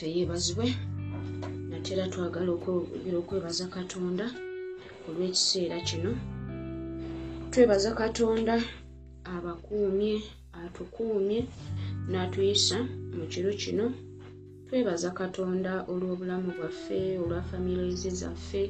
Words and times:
waffe 0.00 0.16
yeebazibwe 0.16 0.66
natera 1.70 2.04
twagala 2.12 2.50
okwogera 2.56 3.16
okwebaza 3.22 3.66
katonda 3.76 4.26
olw'ekiseera 5.08 5.76
kino. 5.88 6.12
Twebaza 7.52 7.90
katonda 8.00 8.54
abakuumye 9.34 10.14
atukuumye 10.62 11.40
n'atuyisa 12.10 12.78
mu 13.16 13.24
kiro 13.32 13.50
kino. 13.62 13.86
Twebaza 14.66 15.08
katonda 15.20 15.72
olw'obulamu 15.92 16.48
bwaffe 16.56 16.98
olwa 17.22 17.40
famirize 17.48 18.10
zaffe 18.20 18.62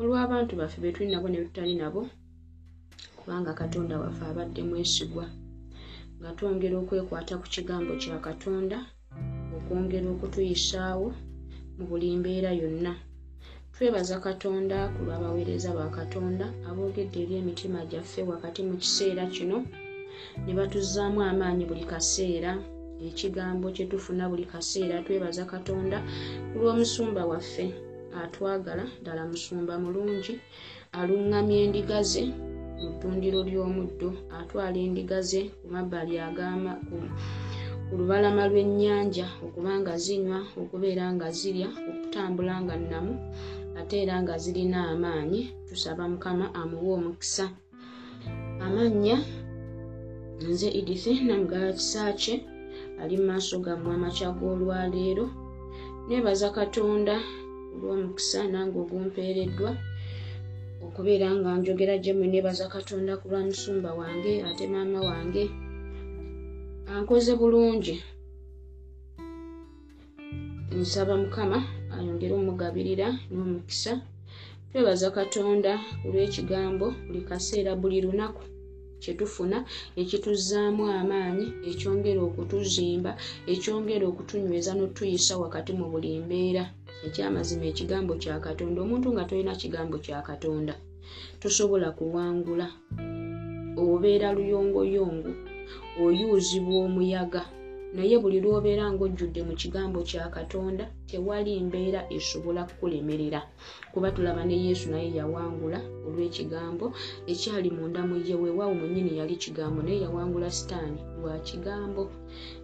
olw'abantu 0.00 0.52
baffe 0.60 0.78
be 0.82 0.94
tuli 0.94 1.08
nabo 1.10 1.26
ne 1.28 1.38
betutali 1.42 1.74
nabo 1.82 2.00
kubanga 3.18 3.52
katonda 3.60 3.94
waffe 4.02 4.24
abadde 4.30 4.62
mwesigwa. 4.68 5.26
Nga 6.18 6.30
twongera 6.36 6.76
okwekwata 6.82 7.34
ku 7.40 7.46
kigambo 7.54 7.92
kya 8.02 8.18
katonda 8.28 8.78
okwongera 9.68 10.08
okutuyisaawo 10.14 11.08
mu 11.76 11.84
buli 11.88 12.08
mbeera 12.18 12.50
yonna. 12.60 12.92
Twebaza 13.74 14.16
katonda 14.26 14.78
ku 14.94 15.00
lw'abaweereza 15.06 15.70
ba 15.78 15.86
katonda 15.98 16.46
aboogedde 16.68 17.18
eri 17.22 17.34
emitima 17.40 17.80
gyaffe 17.90 18.20
wakati 18.32 18.60
mu 18.68 18.74
kiseera 18.82 19.24
kino 19.34 19.56
ne 20.44 20.52
batuzzaamu 20.58 21.20
amaanyi 21.30 21.64
buli 21.70 21.84
kaseera 21.92 22.52
ekigambo 23.08 23.66
kye 23.74 23.84
tufuna 23.90 24.24
buli 24.30 24.44
kaseera. 24.52 25.04
Twebaza 25.04 25.44
katonda 25.52 25.98
ku 26.48 26.54
lw'omusumba 26.60 27.22
waffe 27.30 27.66
atwagala 28.22 28.84
ddala 29.00 29.22
musumba 29.30 29.74
mulungi 29.84 30.34
aluŋŋamya 30.98 31.56
endiga 31.64 32.00
ze 32.10 32.24
mu 32.80 32.88
ttundiro 32.96 33.40
ly'omuddo 33.48 34.08
atwala 34.38 34.78
endiga 34.86 35.18
ze 35.30 35.40
ku 35.60 35.66
mabbali 35.74 36.14
agama 36.28 36.72
ku 37.88 37.96
lubalama 38.00 38.44
lw'ennyanja 38.50 39.26
okuba 39.44 39.72
nga 39.80 39.94
zinywa 40.04 40.40
okubeera 40.60 41.04
nga 41.14 41.28
zirya 41.38 41.68
okutambula 41.90 42.54
nga 42.62 42.74
nnamu 42.80 43.14
ate 43.80 43.94
era 44.04 44.14
nga 44.22 44.34
zirina 44.42 44.78
amaanyi 44.92 45.42
tusaba 45.68 46.04
mukama 46.12 46.46
amuwe 46.60 46.90
omukisa. 46.98 47.46
Amannya 48.66 49.16
nze 50.48 50.68
edithe 50.78 51.12
namugala 51.26 51.70
kisakye 51.78 52.34
ali 53.00 53.14
mu 53.20 53.24
maaso 53.30 53.54
gammwe 53.64 53.90
amakya 53.96 54.28
g'olwaleero. 54.36 55.26
Nebaza 56.08 56.48
katonda 56.58 57.16
olw'omukisa 57.74 58.40
nange 58.52 58.76
ogumpeereddwa 58.84 59.70
okubeera 60.86 61.28
nga 61.36 61.50
njogera 61.58 61.94
gyemwe 62.02 62.26
nebaza 62.32 62.64
katonda 62.74 63.12
ku 63.20 63.24
lwa 63.30 63.40
musumba 63.48 63.90
wange 64.00 64.32
ate 64.48 64.64
maama 64.72 65.00
wange 65.08 65.44
ankoze 66.94 67.36
bulungi. 67.36 67.94
Nsaba 70.80 71.14
mukama 71.22 71.58
ayongere 71.96 72.34
omugabirira 72.40 73.08
n'omukisa. 73.32 73.92
Twebaza 74.68 75.08
katonda 75.18 75.72
olw'ekigambo 76.06 76.86
buli 77.06 77.20
kaseera 77.28 77.72
buli 77.80 77.98
lunaku 78.04 78.42
kyetufuna 79.02 79.58
ekituzzaamu 80.00 80.82
amaanyi 80.98 81.46
ekyongera 81.70 82.20
okutuzimba 82.28 83.12
ekyongera 83.52 84.04
okutunyweza 84.10 84.72
n'otuyisa 84.74 85.34
wakati 85.42 85.72
mu 85.78 85.86
buli 85.92 86.10
mbeera. 86.24 86.64
Ekyamazima 87.06 87.64
ekigambo 87.72 88.12
kya 88.22 88.36
katonda 88.46 88.78
omuntu 88.84 89.06
nga 89.12 89.24
tolina 89.28 89.52
kigambo 89.60 89.96
kya 90.04 90.18
katonda 90.28 90.74
tosobola 91.40 91.88
kuwangula. 91.98 92.66
Obeera 93.82 94.28
luyongoyongo 94.36 95.30
oyuuzibwa 96.02 96.74
omuyaga 96.86 97.42
naye 97.96 98.16
buli 98.22 98.38
lw'obeera 98.44 98.84
ng'ojjudde 98.92 99.40
mu 99.48 99.54
kigambo 99.60 99.98
kya 100.08 100.28
katonda 100.28 100.84
tewali 101.08 101.56
mbeera 101.66 102.00
esobola 102.16 102.60
kukulemerera. 102.68 103.40
Kuba 103.92 104.08
tulaba 104.12 104.44
ne 104.44 104.56
yesu 104.66 104.90
naye 104.92 105.08
yawangula 105.18 105.80
olw'ekigambo 106.06 106.86
ekyali 107.32 107.68
munda 107.76 108.00
mu 108.08 108.16
ye 108.26 108.34
weewaawo 108.42 108.74
mwennyini 108.76 109.16
yali 109.18 109.36
kigambo 109.42 109.80
naye 109.82 109.98
yawangula 110.04 110.50
sitaani 110.50 111.00
lwa 111.20 111.38
kigambo. 111.48 112.02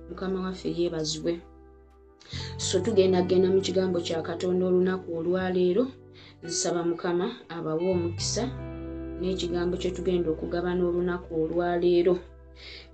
Mukama 0.08 0.38
waffe 0.44 0.68
yeebazibwe. 0.78 1.40
So 2.56 2.80
tugenda 2.84 3.22
genda 3.24 3.48
mu 3.48 3.60
kigambo 3.64 4.00
kya 4.04 4.20
katonda 4.22 4.66
olunaku 4.66 5.08
olwaleero. 5.18 5.84
Nsaba 6.44 6.84
mukama 6.84 7.26
abawe 7.48 7.84
omukisa 7.90 8.44
n'ekigambo 9.20 9.74
kye 9.80 9.90
tugenda 9.96 10.28
okugabana 10.30 10.84
olunaku 10.84 11.28
olwaleero 11.42 12.14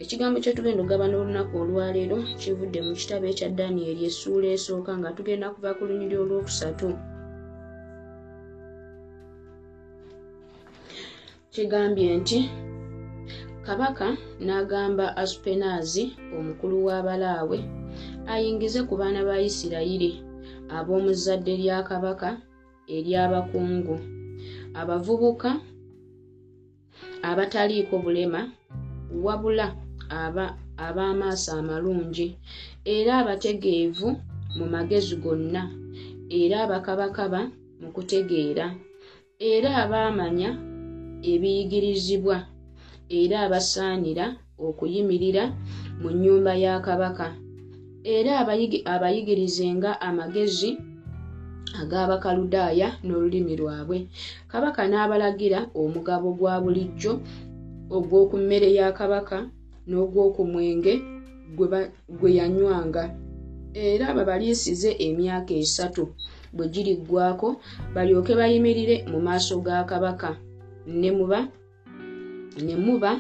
ekigambo 0.03 0.37
kyetugenda 0.43 0.81
okugabana 0.83 1.15
olunaku 1.21 1.55
olwaleero 1.63 2.19
kivudde 2.41 2.81
mu 2.87 2.93
kitabo 2.99 3.25
ekya 3.33 3.49
daniyeri 3.59 4.03
essuula 4.09 4.47
esooka 4.57 4.93
nga 4.99 5.11
tugenda 5.17 5.47
kuva 5.55 5.71
ku 5.77 5.83
lunyiri 5.89 6.17
olwokusatu. 6.23 6.89
Kigambye 11.53 12.09
nti 12.21 12.39
kabaka 13.67 14.07
n'agamba 14.47 15.07
asupenaazi 15.23 16.05
omukulu 16.39 16.77
w'abalaawe 16.87 17.59
ayingize 18.33 18.81
ku 18.89 18.95
baana 19.01 19.21
ba 19.29 19.37
isirayiri 19.49 20.11
ab'omu 20.77 21.11
zadde 21.25 21.55
lya 21.61 21.79
kabaka 21.89 22.29
ery'abakungu. 22.97 23.97
Abavubuka 24.81 25.51
abataliiko 27.31 27.95
bulema 28.05 28.41
wabula 29.25 29.67
ab'amaaso 30.87 31.51
amalungi 31.61 32.27
era 32.95 33.13
abategeevu 33.23 34.09
mu 34.57 34.67
magezi 34.75 35.15
gonna 35.23 35.63
era 36.41 36.57
abakabakaba 36.65 37.41
mu 37.81 37.89
kutegeera 37.95 38.67
era 39.53 39.71
abaamanya 39.83 40.51
ebiyigirizibwa 41.33 42.37
era 43.21 43.37
abasaanira 43.47 44.27
okuyimirira 44.67 45.45
mu 46.01 46.09
nnyumba 46.15 46.53
ya 46.65 46.75
kabaka 46.87 47.27
era 48.17 48.33
abayigirizenga 48.95 49.91
amagezi 50.09 50.71
ag'abakaludaaya 51.81 52.89
n'olulimi 53.05 53.55
lwabwe. 53.61 53.99
Kabaka 54.51 54.83
n'abalagira 54.91 55.61
omugabo 55.83 56.29
gwa 56.39 56.55
bulijjo 56.63 57.13
ogw'oku 57.97 58.37
mmere 58.43 58.69
ya 58.79 58.87
kabaka 58.99 59.37
n'ogw'oku 59.89 60.43
mwenge 60.53 60.95
gwe 62.19 62.31
yanywanga. 62.39 63.05
Era 63.75 64.07
babaliisize 64.17 64.91
emyaka 65.07 65.53
esatu 65.63 66.03
bwe 66.55 66.67
giriggwako 66.73 67.49
balyoke 67.95 68.33
bayimirire 68.41 68.97
mu 69.11 69.19
maaso 69.27 69.55
ga 69.67 69.85
kabaka. 69.91 70.31
Ne 71.01 71.11
muba 71.19 71.39
muba 72.87 73.11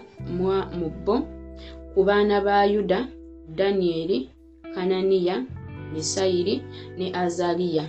mu 0.78 0.88
bo 1.05 1.16
ku 1.93 2.00
baana 2.08 2.37
ba 2.46 2.56
yuda 2.73 2.99
danyeri 3.58 4.19
kananiya 4.75 5.37
misayiri 5.93 6.55
ne 6.99 7.06
azaliya. 7.23 7.84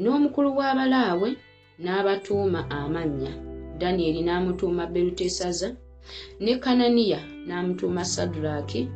N'omukulu 0.00 0.48
w'abalaawe 0.58 1.28
n'abatuuma 1.82 2.60
amannya 2.70 3.32
danyeri 3.80 4.20
n'amutuuma 4.22 4.86
berutesaza 4.92 5.68
ne 6.40 6.52
kananiya 6.62 7.20
n'amutuuma 7.46 8.04
sadulaaki 8.04 8.88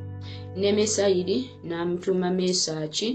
ne 0.56 0.68
mesayiri 0.72 1.38
n'amutuuma 1.68 2.28
mesaaki 2.30 3.08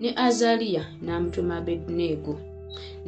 ne 0.00 0.08
azaliya 0.26 0.82
n'amutuuma 1.04 1.54
abeduneego 1.60 2.34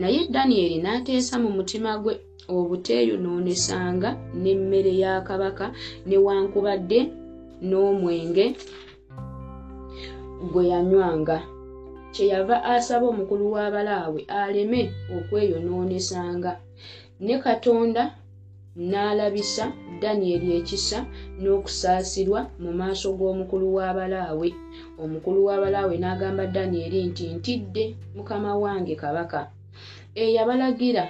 naye 0.01 0.21
danyeri 0.35 0.77
n'ateesa 0.83 1.35
mu 1.43 1.51
mutima 1.59 1.91
gwe 2.03 2.15
obuteeyonoonesanga 2.57 4.11
n'emmere 4.43 4.93
ya 5.03 5.13
kabaka 5.29 5.67
newankubadde 6.09 7.01
n'omwenge 7.69 8.47
gwe 10.51 10.63
yanywanga. 10.73 11.39
Kyeyava 12.15 12.57
asaba 12.75 13.07
omukulu 13.13 13.45
w'abalaawe 13.55 14.21
aleme 14.41 14.81
okweyonoonesanga 15.17 16.53
ne 17.21 17.35
katonda 17.45 18.03
n'alabisa 18.89 19.65
danyeri 20.01 20.49
ekisa 20.59 20.99
n'okusaasirwa 21.41 22.41
mu 22.63 22.71
maaso 22.81 23.09
g'omukulu 23.19 23.67
w'abalaawe 23.77 24.49
omukulu 25.03 25.39
w'abalaawe 25.47 25.95
n'agamba 26.03 26.45
danyeri 26.55 26.99
nti 27.11 27.25
ntidde 27.37 27.85
mukama 28.17 28.51
wange 28.63 28.95
kabaka. 29.03 29.41
Eyabalagira 30.23 31.05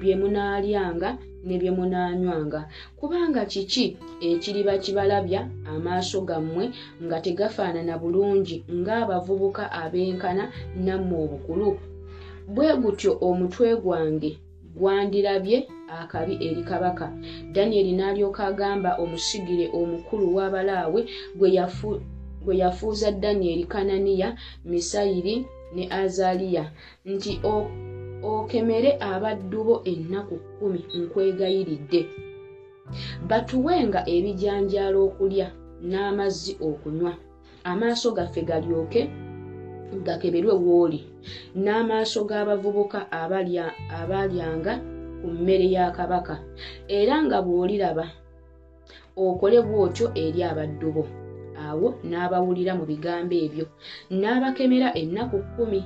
bye 0.00 0.14
munaalyanga 0.20 1.10
ne 1.46 1.54
bye 1.60 1.70
munaanywanga. 1.78 2.60
Kubanga 2.98 3.42
kiki 3.52 3.96
ekiriba 4.28 4.74
kibalabya 4.78 5.40
amaaso 5.72 6.18
gammwe 6.28 6.64
nga 7.04 7.18
tegafaanana 7.24 7.94
bulungi 8.02 8.56
ng'abavubuka 8.78 9.64
abenkana 9.82 10.44
nammwe 10.84 11.16
obukulu? 11.24 11.68
Bwe 12.54 12.68
gutyo 12.82 13.10
omutwe 13.28 13.68
gwange 13.82 14.32
gwandirabye 14.80 15.58
akabi 16.00 16.34
eri 16.46 16.62
kabaka. 16.70 17.06
Danyeri 17.54 17.92
n'alyoka 17.98 18.42
agamba 18.50 18.90
omusigire 19.02 19.66
omukulu 19.80 20.26
w'abalaawe 20.36 21.00
gwe 22.44 22.54
yafuuza 22.62 23.08
danyeri 23.22 23.64
kananiya 23.72 24.28
misayiri 24.64 25.34
ne 25.74 25.84
azaliya 26.02 26.64
nti 27.04 27.32
okemere 28.32 28.90
abaddu 29.12 29.58
bo 29.66 29.76
ennaku 29.92 30.36
kkumi 30.42 30.80
nkwegayiridde. 31.00 32.00
Batuwenga 33.28 34.00
ebijanjaalo 34.14 34.98
okulya 35.08 35.46
n'amazzi 35.90 36.52
okunywa. 36.68 37.12
Amaaso 37.70 38.08
gaffe 38.16 38.42
galyoke 38.42 39.00
gakeberwe 40.06 40.54
w'oli. 40.64 41.00
N'amaaso 41.64 42.20
g'abavubuka 42.28 42.98
abaalyanga 44.00 44.72
ku 45.20 45.26
mmere 45.28 45.66
ya 45.70 45.90
kabaka 45.96 46.34
era 46.88 47.14
nga 47.24 47.38
bw'oliraba 47.44 48.04
okole 49.16 49.58
bw'otyo 49.66 50.06
eri 50.24 50.40
abaddu 50.50 50.88
bo 50.94 51.04
awo 51.66 51.88
n'abawulira 52.08 52.72
mu 52.78 52.84
bigambo 52.90 53.34
ebyo 53.44 53.66
n'abakemera 54.20 54.88
ennaku 55.00 55.36
kkumi. 55.44 55.80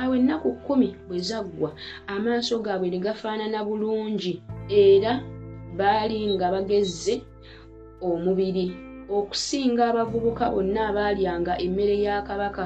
Awo 0.00 0.12
ennaku 0.18 0.48
kkumi 0.58 0.88
bwe 1.06 1.18
zaggwa 1.18 1.70
amaaso 2.14 2.58
gaabwe 2.64 2.88
ne 2.90 2.98
gafaanana 2.98 3.58
bulungi 3.66 4.42
era 4.70 5.12
baali 5.78 6.18
nga 6.34 6.46
bagezze 6.54 7.14
omubiri 8.02 8.89
okusinga 9.18 9.82
abavubuka 9.90 10.44
bonna 10.54 10.80
abaalyanga 10.90 11.52
emmere 11.64 11.96
ya 12.06 12.22
kabaka. 12.28 12.64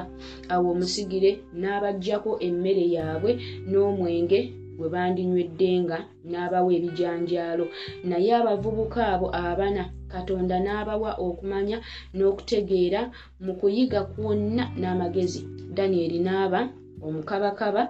Awo 0.53 0.67
omusigire 0.73 1.31
n'abaggyako 1.61 2.31
emmere 2.47 2.83
yaabwe 2.95 3.31
n'omwenge 3.69 4.39
gwe 4.77 4.87
bandinywedenga 4.93 5.97
n'abawa 6.29 6.69
ebijanjaalo. 6.77 7.65
Naye 8.09 8.31
abavubuka 8.39 9.01
abo 9.13 9.27
abana 9.31 9.83
katonda 10.11 10.55
n'abawa 10.65 11.11
okumanya 11.27 11.77
n'okutegeera 12.15 13.01
mu 13.43 13.53
kuyiga 13.59 13.99
kwonna 14.11 14.63
n'amagezi. 14.79 15.41
Danyeri 15.75 16.19
n'aba 16.25 16.59
omukabakaba 17.05 17.81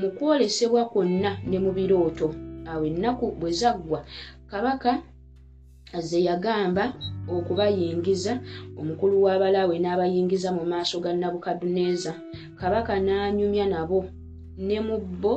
mu 0.00 0.08
kwolesebwa 0.16 0.82
kwonna 0.92 1.30
ne 1.48 1.58
mu 1.64 1.70
birooto. 1.76 2.26
Awo 2.70 2.84
ennaku 2.90 3.26
bwe 3.40 3.50
zaggwa 3.60 4.00
kabaka 4.50 4.90
ze 6.00 6.18
yagamba 6.28 6.84
okubayingiza 7.36 8.32
omukulu 8.80 9.14
w'abalaawe 9.24 9.76
n'abayingiza 9.80 10.48
mu 10.56 10.64
maaso 10.72 10.96
ga 11.04 11.12
nabukaduneeza 11.20 12.12
kabaka 12.60 12.94
n'anyumya 13.00 13.66
nabo 13.72 13.98
ne 14.66 14.78
mu 14.86 14.96
bo 15.22 15.34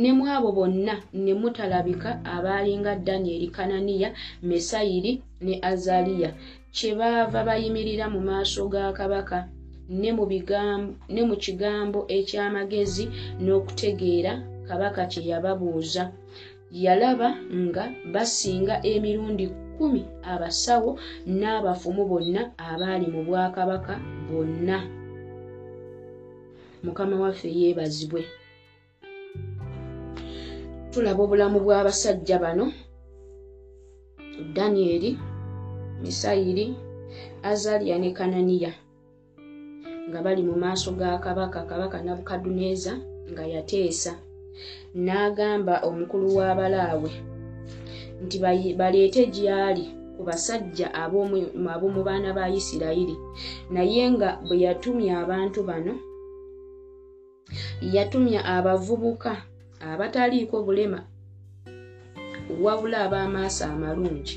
ne 0.00 0.10
mu 0.16 0.24
abo 0.34 0.48
bonna 0.58 0.94
ne 1.12 1.32
mutalabika 1.40 2.10
abaalinga 2.34 2.92
danyeri 3.06 3.48
kananiya 3.56 4.08
mesayiri 4.48 5.12
ne 5.44 5.54
azaliya. 5.70 6.30
Kyebaava 6.74 7.40
bayimirira 7.48 8.06
mu 8.14 8.20
maaso 8.28 8.68
ga 8.68 8.92
kabaka 8.98 9.48
ne 9.88 11.22
mu 11.28 11.36
kigambo 11.44 12.00
eky'amagezi 12.18 13.04
n'okutegeera 13.44 14.32
kabaka 14.68 15.02
kye 15.10 15.22
yababuuza 15.30 16.02
yalaba 16.70 17.28
nga 17.52 17.84
basinga 18.12 18.74
emirundi 18.82 19.46
kkumi 19.48 20.02
abasawo 20.22 20.98
n'abafumu 21.26 22.02
bonna 22.10 22.42
abaali 22.58 23.06
mu 23.14 23.20
bwakabaka 23.26 23.94
bonna. 24.28 24.78
Mukama 26.84 27.16
waffe 27.22 27.48
yeebazibwe. 27.58 28.22
Tulaba 30.90 31.20
obulamu 31.22 31.58
bw'abasajja 31.64 32.38
bano. 32.38 32.72
Danyeri 34.54 35.16
misayiri 36.02 36.76
azaliya 37.42 37.96
ne 37.98 38.10
kananiya 38.12 38.72
nga 40.08 40.20
bali 40.22 40.42
mu 40.44 40.54
maaso 40.62 40.92
ga 40.92 41.18
kabaka 41.18 41.64
kabaka 41.64 41.98
nabukaduneeza 42.04 42.92
nga 43.32 43.44
yateesa 43.48 44.12
n'agamba 45.04 45.74
omukulu 45.88 46.26
w'abalaawe 46.36 47.10
nti 48.22 48.36
baleete 48.78 49.22
gy'ali 49.34 49.84
ku 50.16 50.22
basajja 50.28 50.88
ab'omu 51.72 52.00
baana 52.08 52.32
ba 52.32 52.48
isirayiri. 52.48 53.16
Naye 53.70 54.04
nga 54.14 54.28
bwe 54.46 54.56
yatumya 54.64 55.12
abantu 55.22 55.60
bano 55.68 55.92
yatumya 57.94 58.40
abavubuka 58.56 59.32
abataliiko 59.90 60.56
bulema 60.66 61.00
wabula 62.64 62.96
ab'amaaso 63.06 63.64
amalungi 63.68 64.36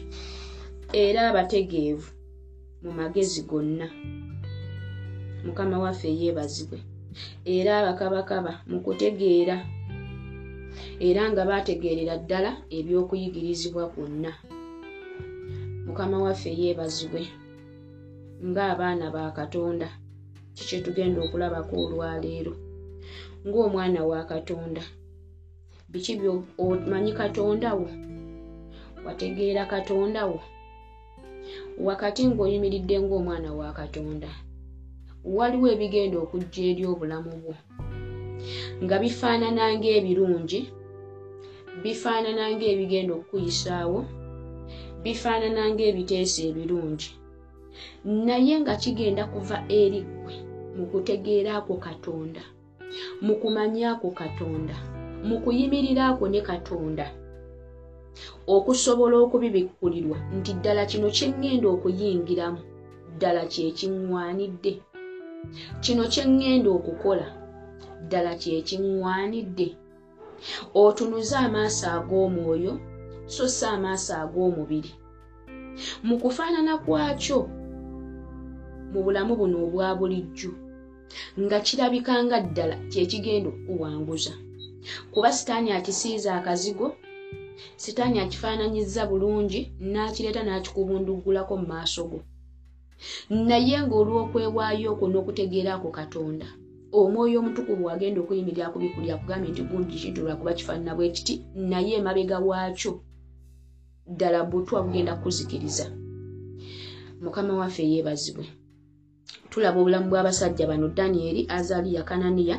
era 1.04 1.21
abategeevu 1.30 2.10
mu 2.83 2.92
magezi 3.00 3.42
gonna. 3.50 3.88
Mukama 5.45 5.80
waffe 5.83 6.10
yeebazibwe 6.19 6.80
era 7.56 7.71
abakabakaba 7.80 8.51
mu 8.69 8.77
kutegeera 8.83 9.56
era 11.08 11.22
nga 11.31 11.44
baategeerera 11.50 12.16
ddala 12.24 12.52
eby'okuyigirizibwa 12.78 13.84
kwonna. 13.94 14.31
Mukama 15.86 16.18
waffe 16.26 16.50
yeebazibwe 16.60 17.22
ng'abaana 18.50 19.06
ba 19.16 19.24
katonda 19.38 19.88
kikye 20.56 20.78
tugenda 20.86 21.20
okulabako 21.26 21.74
olwaleero? 21.84 22.54
Ng'omwana 23.48 24.02
wa 24.12 24.20
katonda 24.31 24.84
biki 25.92 26.14
omanyi 26.66 27.12
katonda 27.22 27.70
wo? 27.80 27.88
Wategeera 29.06 29.64
katonda 29.74 30.21
wo? 30.30 30.40
Wakati 31.88 32.21
ng'oyimiridde 32.28 32.95
ng'omwana 33.04 33.50
wa 33.59 33.69
katonda 33.80 34.30
waliwo 35.36 35.68
ebigenda 35.74 36.18
okujja 36.24 36.62
eri 36.71 36.83
obulamu 36.92 37.31
bwo 37.42 37.54
nga 38.84 38.96
bifaanana 39.04 39.64
ng'ebirungi 39.78 40.60
bifaanana 41.84 42.44
ng'ebigenda 42.56 43.12
okukuyisaawo 43.16 44.00
bifaanana 45.04 45.62
ng'ebiteeso 45.72 46.40
ebirungi. 46.50 47.10
Naye 48.06 48.54
nga 48.62 48.76
kigenda 48.81 49.24
kuva 49.34 49.58
eri 49.81 50.00
ggwe 50.08 50.36
mu 50.76 50.84
kutegeeraako 50.92 51.74
katonda 51.86 52.44
mu 53.26 53.34
kumanyaako 53.42 54.10
katonda 54.19 54.76
mu 55.28 55.36
kuyimiriraako 55.44 56.24
ne 56.30 56.42
katonda 56.50 57.06
okusobola 58.56 59.16
okubibikkulirwa 59.24 60.18
nti 60.38 60.52
ddala 60.58 60.84
kino 60.90 61.08
kyeŋŋenda 61.16 61.68
okuyingiramu 61.76 62.62
ddala 63.16 63.42
kyekiŋŋwanidde 63.52 64.74
kino 65.84 66.04
kyeŋŋenda 66.14 66.69
okukola 66.78 67.26
ddala 68.06 68.31
kyekiŋŋwanidde 68.41 69.68
otunuze 70.81 71.35
amaaso 71.45 71.85
ag'omwoyo 71.97 72.73
so 73.33 73.44
si 73.56 73.65
amaaso 73.75 74.13
ag'omubiri. 74.23 74.91
Mu 76.07 76.15
kufaanana 76.21 76.73
kwakyo 76.83 77.39
mu 78.91 78.99
bulamu 79.06 79.33
buno 79.39 79.57
obwa 79.65 79.95
bulijjo 79.99 80.51
nga 81.44 81.57
kirabika 81.65 82.13
nga 82.25 82.37
ddala 82.45 82.75
kyekigenda 82.91 83.47
okukuwanguza 83.49 84.33
kuba 85.11 85.29
sitaani 85.37 85.69
akisiiza 85.77 86.29
akazigo 86.39 86.87
sitaani 87.83 88.18
akifaananyizza 88.23 89.01
bulungi 89.09 89.59
n'akireeta 89.91 90.41
n'akikubunduggulako 90.44 91.53
mu 91.61 91.65
maaso 91.71 92.01
go. 92.09 92.19
Naye 93.47 93.77
ng'olw'okwewaayo 93.85 94.87
okwo 94.94 95.06
n'okutegeeraako 95.09 95.89
katonda 95.97 96.47
omwoyo 96.92 97.40
omutukuvu 97.40 97.90
agenda 97.90 98.22
okuyimirira 98.22 98.74
kubikulya 98.74 99.18
kugambye 99.18 99.50
nti 99.52 99.62
gundi 99.69 99.94
kintu 100.02 100.22
lwakuba 100.26 100.54
kifaanana 100.58 100.96
bwe 100.96 101.10
kiti 101.16 101.34
naye 101.69 101.94
emabega 102.00 102.38
waakyo 102.40 102.92
ddala 104.14 104.40
butwa 104.50 104.84
bugenda 104.84 105.16
kukuzikiriza 105.16 105.86
mukama 107.22 107.54
waffe 107.60 107.84
yeebazibwe. 107.92 108.46
Tulaba 109.50 109.80
obulamu 109.80 110.10
bw'abasajja 110.10 110.68
bano 110.68 110.88
danyeri 110.98 111.42
azaliya 111.58 112.04
kananiya 112.10 112.58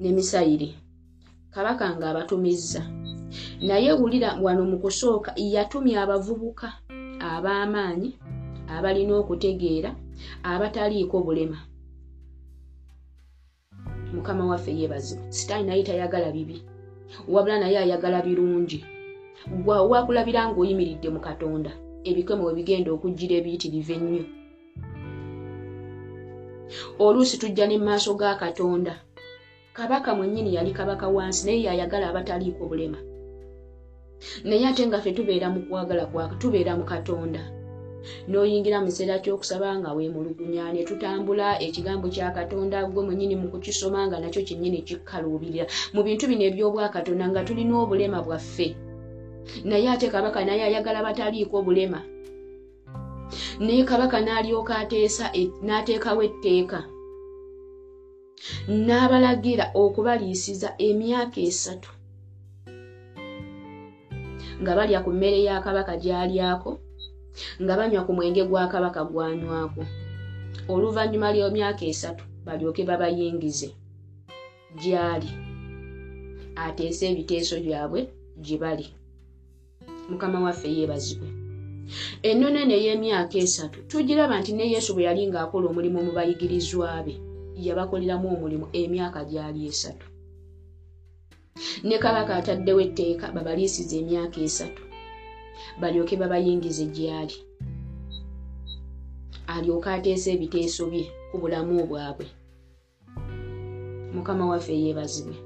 ne 0.00 0.10
misayiri. 0.16 0.68
Kabaka 1.50 1.96
ng'abatumizza 1.96 2.82
naye 3.66 3.92
wulira 3.98 4.30
wano 4.44 4.62
mu 4.70 4.78
kusooka 4.82 5.30
yatumya 5.54 6.02
abavubuka 6.04 6.68
ab'amaanyi 7.32 8.10
abalina 8.74 9.14
okutegeera 9.22 9.90
abataliiko 10.50 11.16
bulema 11.26 11.58
mukama 14.26 14.46
waffe 14.46 14.72
yeebazibwa 14.74 15.32
sitaani 15.32 15.66
naye 15.66 15.82
tayagala 15.82 16.32
bibi 16.32 16.62
wabula 17.28 17.58
naye 17.58 17.78
ayagala 17.78 18.22
birungi. 18.22 18.84
Wakulabira 19.66 20.50
ng'oyimiridde 20.50 21.08
mu 21.14 21.20
katonda 21.22 21.70
ebikemo 22.02 22.42
we 22.46 22.54
bigenda 22.58 22.90
okujjira 22.90 23.34
ebiyitirivu 23.38 23.92
ennyo. 23.96 24.24
Oluusi 26.98 27.38
tujja 27.38 27.66
ne 27.66 27.78
maaso 27.78 28.14
ga 28.18 28.34
katonda. 28.34 28.94
Kabaka 29.72 30.14
mwennyini 30.14 30.54
yali 30.54 30.72
kabaka 30.74 31.06
wansi 31.08 31.46
naye 31.46 31.62
yayagala 31.62 32.10
abataliiko 32.10 32.66
bulema. 32.66 32.98
Naye 34.44 34.66
ate 34.66 34.82
nga 34.86 34.98
ffe 34.98 35.12
tubeera 35.14 35.50
mu 35.54 35.60
kwagala 35.70 36.06
kwa 36.10 36.34
tubeera 36.40 36.74
mu 36.76 36.82
katonda 36.84 37.55
n'oyingira 38.28 38.80
mu 38.80 38.88
kiseera 38.90 39.22
ky'okusaba 39.24 39.68
nga 39.78 39.90
weemulugunya 39.96 40.72
ne 40.72 40.82
tutambula 40.88 41.46
ekigambo 41.66 42.06
kya 42.14 42.30
katonda 42.36 42.78
gwe 42.90 43.02
mwennyini 43.06 43.36
mu 43.40 43.46
kukisoma 43.52 44.06
nga 44.06 44.16
nakyo 44.20 44.42
kyennyini 44.46 44.82
kikkaluubirira. 44.86 45.66
Mu 45.94 46.00
bintu 46.06 46.24
bino 46.30 46.44
eby'obwakatonda 46.50 47.24
nga 47.30 47.40
tulina 47.46 47.74
obulema 47.82 48.18
bwaffe 48.26 48.68
naye 49.64 49.88
ate 49.88 50.06
kabaka 50.10 50.44
naye 50.44 50.62
ayagala 50.68 51.06
bataliiko 51.06 51.62
bulema 51.62 52.00
naye 53.60 53.82
kabaka 53.84 54.18
n'alyoka 54.20 54.72
ateesa 54.82 55.24
e, 55.40 55.42
n'ateekawo 55.66 56.22
etteeka 56.28 56.80
n'abalagira 58.86 59.66
okubaliisiza 59.82 60.68
emyaka 60.88 61.40
esatu 61.48 61.90
nga 64.60 64.72
balya 64.76 64.98
ku 65.04 65.10
mmere 65.12 65.38
ya 65.48 65.60
kabaka 65.64 65.94
gy'alyako 66.02 66.70
nga 67.62 67.76
banywa 67.78 68.04
ku 68.06 68.12
mwenge 68.16 68.42
gwa 68.48 68.64
kabaka 68.72 69.04
gwanywako 69.04 69.82
oluvannyuma 70.72 71.32
ly'emyaka 71.34 71.84
esatu 71.92 72.24
balyoke 72.46 72.82
babayingize. 72.88 73.68
Gy'ali. 74.80 75.30
Ateese 76.56 77.04
ebiteeso 77.12 77.56
byabwe 77.64 78.00
gye 78.44 78.56
bali. 78.62 78.86
Mukama 80.10 80.38
waffe 80.44 80.68
yeebazibwe. 80.76 81.28
Ennono 82.28 82.58
eno 82.62 82.74
ey'emyaka 82.78 83.36
esatu 83.44 83.78
tugiraba 83.90 84.34
nti 84.40 84.52
ne 84.52 84.64
yesu 84.74 84.90
bwe 84.94 85.06
yali 85.08 85.22
ng'akola 85.28 85.66
omulimu 85.68 85.98
mu 86.06 86.12
bayigirizwa 86.16 87.02
be 87.06 87.14
yabakoleramu 87.66 88.26
omulimu 88.34 88.66
emyaka 88.80 89.20
gyali 89.30 89.60
esatu. 89.70 90.06
Ne 91.86 91.96
kabaka 92.02 92.32
ataddewo 92.36 92.80
etteeka 92.86 93.26
babaliisiza 93.34 93.94
emyaka 94.02 94.38
esatu 94.48 94.82
balyoke 95.80 96.16
babayingize 96.16 96.84
gyali. 96.96 97.36
Alyoke 99.46 99.90
ateesa 99.90 100.30
ebiteeso 100.30 100.86
bye 100.90 101.04
ku 101.30 101.38
bulamu 101.38 101.86
bwabwe. 101.86 102.26
Mukama 104.14 104.44
waffe 104.50 104.74
yeebazibwe. 104.82 105.36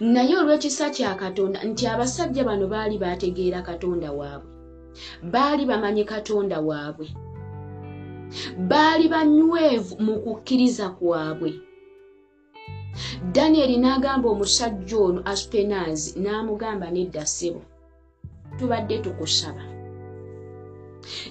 Naye 0.00 0.34
olw'ekisa 0.40 0.86
kya 0.96 1.14
katonda 1.14 1.58
nti 1.68 1.84
abasajja 1.86 2.42
bano 2.44 2.66
baali 2.72 2.96
baategeera 2.98 3.60
katonda 3.62 4.08
waabwe. 4.12 4.50
Baali 5.32 5.62
bamanyi 5.66 6.04
katonda 6.04 6.60
waabwe. 6.60 7.06
Baali 8.70 9.08
banywevu 9.08 9.94
mu 10.04 10.14
kukkiriza 10.24 10.88
kwabwe. 10.96 11.50
Danyeri 13.34 13.76
n'agamba 13.76 14.28
omusajja 14.28 14.96
ono 15.06 15.20
aspenaazi 15.32 16.10
n'amugamba 16.22 16.86
nedda 16.90 17.24
ssebo 17.26 17.60
tubadde 18.58 18.98
tukusaba. 18.98 19.62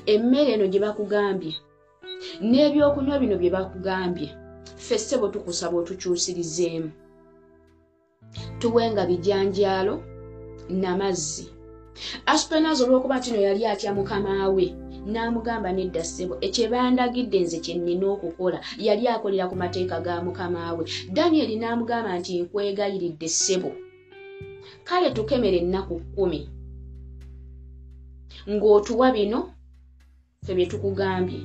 Emmere 0.05 0.51
eno 0.55 0.67
gye 0.67 0.79
bakugambye 0.85 1.53
n'ebyokunywa 2.49 3.19
bino 3.21 3.35
bye 3.37 3.49
bakugambye 3.55 4.29
ffe 4.77 4.97
ssebo 4.99 5.27
tukusaba 5.33 5.77
otukyusirizeemu. 5.77 6.91
Tuwenga 8.59 9.05
bijanjaalo 9.09 9.95
namazzi 10.69 11.45
aspenazi 12.25 12.83
olw'okuba 12.83 13.19
kino 13.23 13.39
yali 13.47 13.65
atya 13.65 13.91
mukama 13.97 14.49
we 14.55 14.65
n'amugamba 15.11 15.69
nedda 15.71 16.03
ssebo 16.03 16.35
ekyebandagidde 16.45 17.39
nze 17.43 17.57
kyennina 17.63 18.05
okukola 18.15 18.59
yali 18.85 19.03
akolera 19.13 19.45
ku 19.49 19.55
mateeka 19.55 19.97
ga 20.05 20.21
mukama 20.25 20.73
we. 20.77 20.83
Danyeri 21.15 21.55
n'amugamba 21.57 22.19
nti 22.19 22.33
nkwegayiridde 22.43 23.27
ssebo. 23.29 23.69
Kale 24.87 25.07
tukemera 25.15 25.57
ennaku 25.63 25.95
kkumi 25.99 26.41
ng'otuwa 28.49 29.11
bino 29.11 29.39
ffe 30.43 30.53
bye 30.55 30.65
tukugambye. 30.71 31.39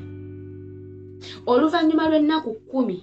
Oluvannyuma 1.47 2.05
lw'ennaku 2.11 2.51
kkumi 2.55 2.97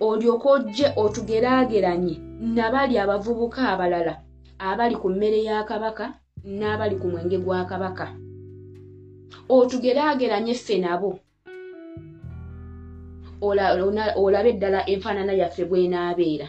olyoke 0.00 0.48
ojje 0.54 0.86
otugeraageranye 1.02 2.14
nabali 2.56 2.94
abavubuka 3.02 3.60
abalala 3.72 4.14
abali 4.58 4.96
ku 4.96 5.08
mmere 5.10 5.38
ya 5.48 5.64
kabaka 5.68 6.04
n'abali 6.58 6.96
ku 7.00 7.06
mwenge 7.10 7.38
gwa 7.44 7.64
kabaka. 7.70 8.06
Otugeraageranye 9.48 10.54
ffe 10.54 10.76
nabo. 10.78 11.10
Olabe 14.22 14.50
eddala 14.54 14.80
enfaanana 14.92 15.32
yaffe 15.40 15.62
bw'enaabeera 15.68 16.48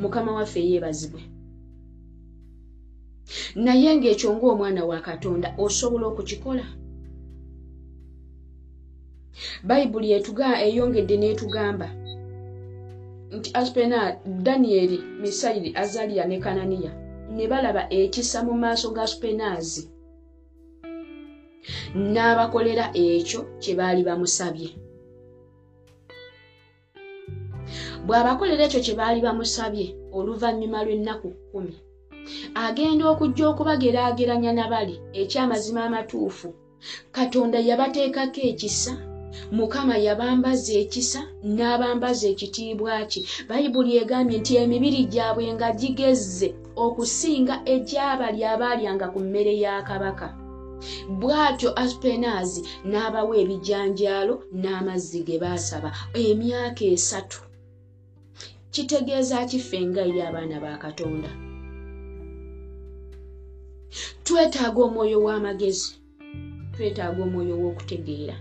mukama 0.00 0.30
waffe 0.38 0.60
yeebazibwe 0.68 1.20
naye 3.54 3.90
ng'ekyo 3.96 4.28
ng'omwana 4.36 4.82
wa 4.90 4.98
katonda 5.00 5.48
osobola 5.64 6.04
okukikola. 6.10 6.66
Bayibuli 9.68 10.08
eyongedde 10.66 11.16
n'etugamba 11.18 11.88
nti 13.36 13.48
aspena 13.60 13.98
danyeri 14.44 14.98
misayiri 15.20 15.70
azaliya 15.82 16.24
ne 16.26 16.38
kananiya 16.44 16.92
ne 17.34 17.44
balaba 17.50 17.82
ekisa 17.90 18.38
mu 18.46 18.54
maaso 18.62 18.88
ga 18.96 19.06
spenaazi 19.06 19.82
n'abakolera 22.12 22.86
ekyo 22.94 23.40
kye 23.62 23.72
baali 23.78 24.02
bamusabye. 24.08 24.68
Bw'abakolera 28.06 28.62
ekyo 28.66 28.80
kye 28.86 28.94
baali 29.00 29.20
bamusabye 29.26 29.86
oluvannyuma 30.16 30.78
lw'ennaku 30.84 31.28
kkumi 31.36 31.74
agenda 32.66 33.04
okujja 33.12 33.44
okubageraageranya 33.50 34.52
nabali 34.58 34.96
ekyamazima 35.20 35.80
amatuufu. 35.88 36.48
Katonda 37.16 37.58
yabateekako 37.68 38.40
ekisa 38.50 38.92
mukama 39.52 39.96
yabambaza 40.06 40.72
ekisa 40.82 41.20
n'abambaza 41.56 42.24
ekitiibwa 42.32 43.04
kye. 43.10 43.20
Bayibuli 43.48 43.92
egambye 44.02 44.36
nti 44.40 44.52
emibiri 44.62 45.00
gyabwe 45.12 45.44
nga 45.54 45.68
gigezze 45.80 46.48
okusinga 46.84 47.54
egy'abali 47.74 48.40
abaalyanga 48.52 49.06
ku 49.12 49.18
mmere 49.24 49.54
ya 49.64 49.74
kabaka. 49.88 50.28
Bw'atyo 51.20 51.70
aspenaazi 51.82 52.60
n'abawa 52.90 53.34
ebijanjaalo 53.42 54.34
n'amazzi 54.60 55.20
ge 55.26 55.36
baasaba 55.42 55.90
emyaka 56.24 56.84
esatu. 56.94 57.40
Kitegeeza 58.72 59.38
kiffe 59.50 59.78
nga 59.88 60.00
eri 60.08 60.20
abaana 60.28 60.56
ba 60.64 60.72
katonda 60.84 61.30
twetaaga 64.24 64.80
omwoyo 64.86 65.18
w'amagezi. 65.26 65.90
Twetaaga 66.72 67.22
omwoyo 67.22 67.54
w'okutegeera. 67.60 68.36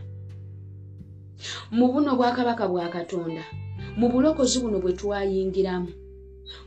Mu 1.71 1.85
buno 1.91 2.11
bwakabaka 2.17 2.65
bwa 2.67 2.89
katonda 2.89 3.43
mu 3.97 4.09
bulokozi 4.09 4.59
buno 4.59 4.77
bwe 4.79 4.93
twayingiramu 4.99 5.91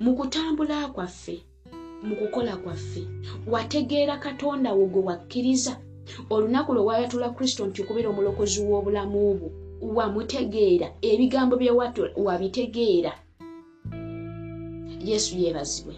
mu 0.03 0.11
kutambula 0.17 0.89
kwaffe 0.95 1.37
mu 2.07 2.15
kukola 2.17 2.57
kwaffe 2.57 3.03
wategeera 3.53 4.15
katonda 4.19 4.73
wo 4.73 4.87
gwe 4.87 5.03
wakkiriza? 5.09 5.75
Olunaku 6.31 6.75
lwe 6.75 6.83
wayatula 6.89 7.31
kristo 7.37 7.67
nti 7.67 7.83
okubeera 7.83 8.09
omulokozi 8.11 8.59
w'obulamu 8.63 9.19
bwo 9.39 9.49
wamutegeera 9.97 10.89
ebigambo 11.11 11.55
bye 11.57 11.71
wabitegeera. 12.27 13.13
Yesu 15.09 15.39
yeebazibwe 15.39 15.95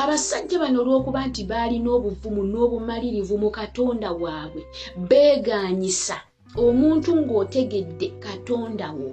abasajja 0.00 0.56
bano 0.62 0.76
olw'okuba 0.82 1.20
nti 1.28 1.42
baalina 1.50 1.88
obuvumu 1.96 2.42
n'obumalirivu 2.50 3.34
mu 3.42 3.50
katonda 3.58 4.08
waabwe 4.22 4.62
beeganyisa 5.08 6.16
omuntu 6.64 7.10
ng'otegedde 7.20 8.06
katonda 8.24 8.88
wo 8.98 9.12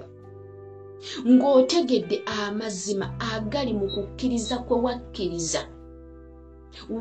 ng'otegedde 1.32 2.16
amazima 2.42 3.06
agali 3.34 3.72
mu 3.80 3.86
kukkiriza 3.94 4.56
kwe 4.66 4.76
wakkiriza 4.84 5.62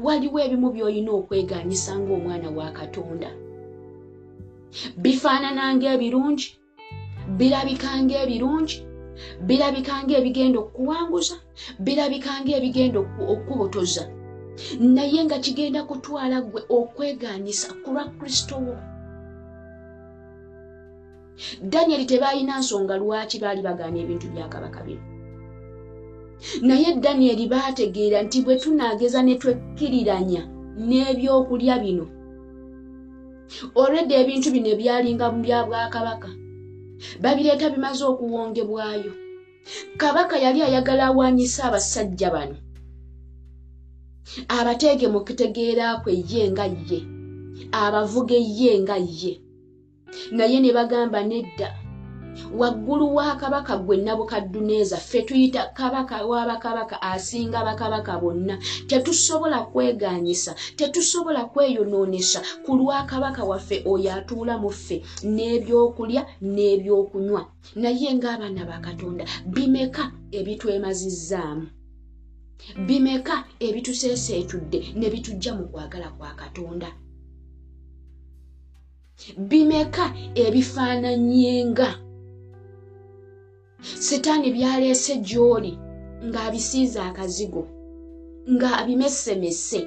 waliwo 0.03 0.37
ebimu 0.45 0.67
by'olina 0.75 1.11
okweganyisa 1.19 1.91
ng'omwana 1.99 2.49
wa 2.57 2.67
katonda. 2.79 3.29
Bifaanana 5.03 5.63
ng'ebirungi 5.75 6.47
birabika 7.37 7.89
ng'ebirungi 8.03 8.75
birabika 9.47 10.03
ngaebigenda 10.03 10.57
okuwanguza 10.59 11.35
birabika 11.85 12.31
ngaebigenda 12.41 12.99
okukubotoza 12.99 14.03
naye 14.79 15.19
nga 15.25 15.37
kigenda 15.39 15.83
kutwala 15.89 16.37
gwe 16.41 16.61
okweganyisa 16.77 17.67
ku 17.81 17.89
lwa 17.93 18.05
kristo 18.17 18.55
wo. 18.65 18.75
Danyeri 21.71 22.05
tebalina 22.05 22.59
nsonga 22.59 22.95
lwaki 23.01 23.37
baali 23.43 23.61
bagaana 23.67 23.97
ebintu 24.03 24.27
bya 24.33 24.47
kabaka 24.53 24.79
bino. 24.85 25.03
Naye 26.67 26.89
danyeri 27.03 27.45
baategeera 27.53 28.17
nti 28.21 28.37
bwe 28.43 28.55
tunaageza 28.61 29.19
ne 29.23 29.35
twekkiriranya 29.41 30.41
n'ebyokulya 30.87 31.75
bino. 31.83 32.05
Olwedde 33.81 34.13
ebintu 34.21 34.47
bino 34.53 34.69
ebyalinga 34.73 35.25
mu 35.33 35.39
bya 35.45 35.59
bwakabaka 35.67 36.29
babireeta 37.19 37.69
bimaze 37.69 38.03
okuwongebwayo. 38.03 39.11
Kabaka 39.97 40.37
yali 40.37 40.61
ayagala 40.61 41.05
awanyisa 41.05 41.63
abasajja 41.67 42.29
bano. 42.31 42.55
Abateege 44.47 45.07
mu 45.07 45.19
kutegeera 45.25 45.97
kwe 46.03 46.23
ye 46.31 46.49
nga 46.51 46.65
ye. 46.65 46.99
Abavuga 47.71 48.35
ye 48.35 48.79
nga 48.81 48.97
ye. 48.97 49.33
Naye 50.31 50.59
ne 50.59 50.71
bagamba 50.71 51.23
nedda 51.23 51.80
waggulu 52.59 53.15
wa 53.15 53.35
kabaka 53.35 53.77
gwe 53.77 53.97
nabukadduneeza 53.97 54.97
ffe 54.97 55.21
tuyita 55.21 55.65
kabaka 55.77 56.25
w'abakabaka 56.25 57.01
asinga 57.01 57.63
bakabaka 57.63 58.19
bonna. 58.19 58.57
Tetusobola 58.87 59.59
kweganyisa 59.71 60.55
tetusobola 60.75 61.45
kweyonoonesa 61.45 62.41
ku 62.65 62.75
lwa 62.75 63.03
kabaka 63.03 63.43
waffe 63.43 63.83
oyo 63.85 64.09
atuula 64.13 64.57
mu 64.57 64.69
ffe 64.69 64.97
n'ebyokulya 65.23 66.21
n'ebyokunywa. 66.41 67.41
Naye 67.75 68.09
ng'abaana 68.15 68.65
ba 68.69 68.77
katonda 68.79 69.23
bimeka 69.45 70.03
ebitwemazizzaamu 70.31 71.67
bimeka 72.87 73.35
ebituseeseetudde 73.59 74.79
ne 74.95 75.07
bitujja 75.09 75.51
mu 75.57 75.65
kwagala 75.71 76.09
kwa 76.17 76.31
katonda. 76.41 76.89
Bimeka 79.49 80.05
ebifaananyenga 80.35 81.89
setaani 83.81 84.51
byaleese 84.55 85.13
gy'oli 85.27 85.73
ng'abisiiza 86.27 86.99
akazigo 87.09 87.63
ng'abimesemese 88.53 89.81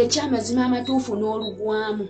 ekyamazima 0.00 0.62
amatuufu 0.64 1.12
n'olugwamu. 1.16 2.06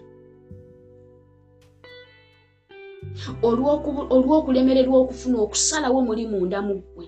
Olw'okulemererwa 4.16 4.97
okufuna 5.02 5.37
okusalawo 5.45 5.99
muli 6.07 6.25
munda 6.31 6.59
mu 6.66 6.75
ggwe. 6.81 7.07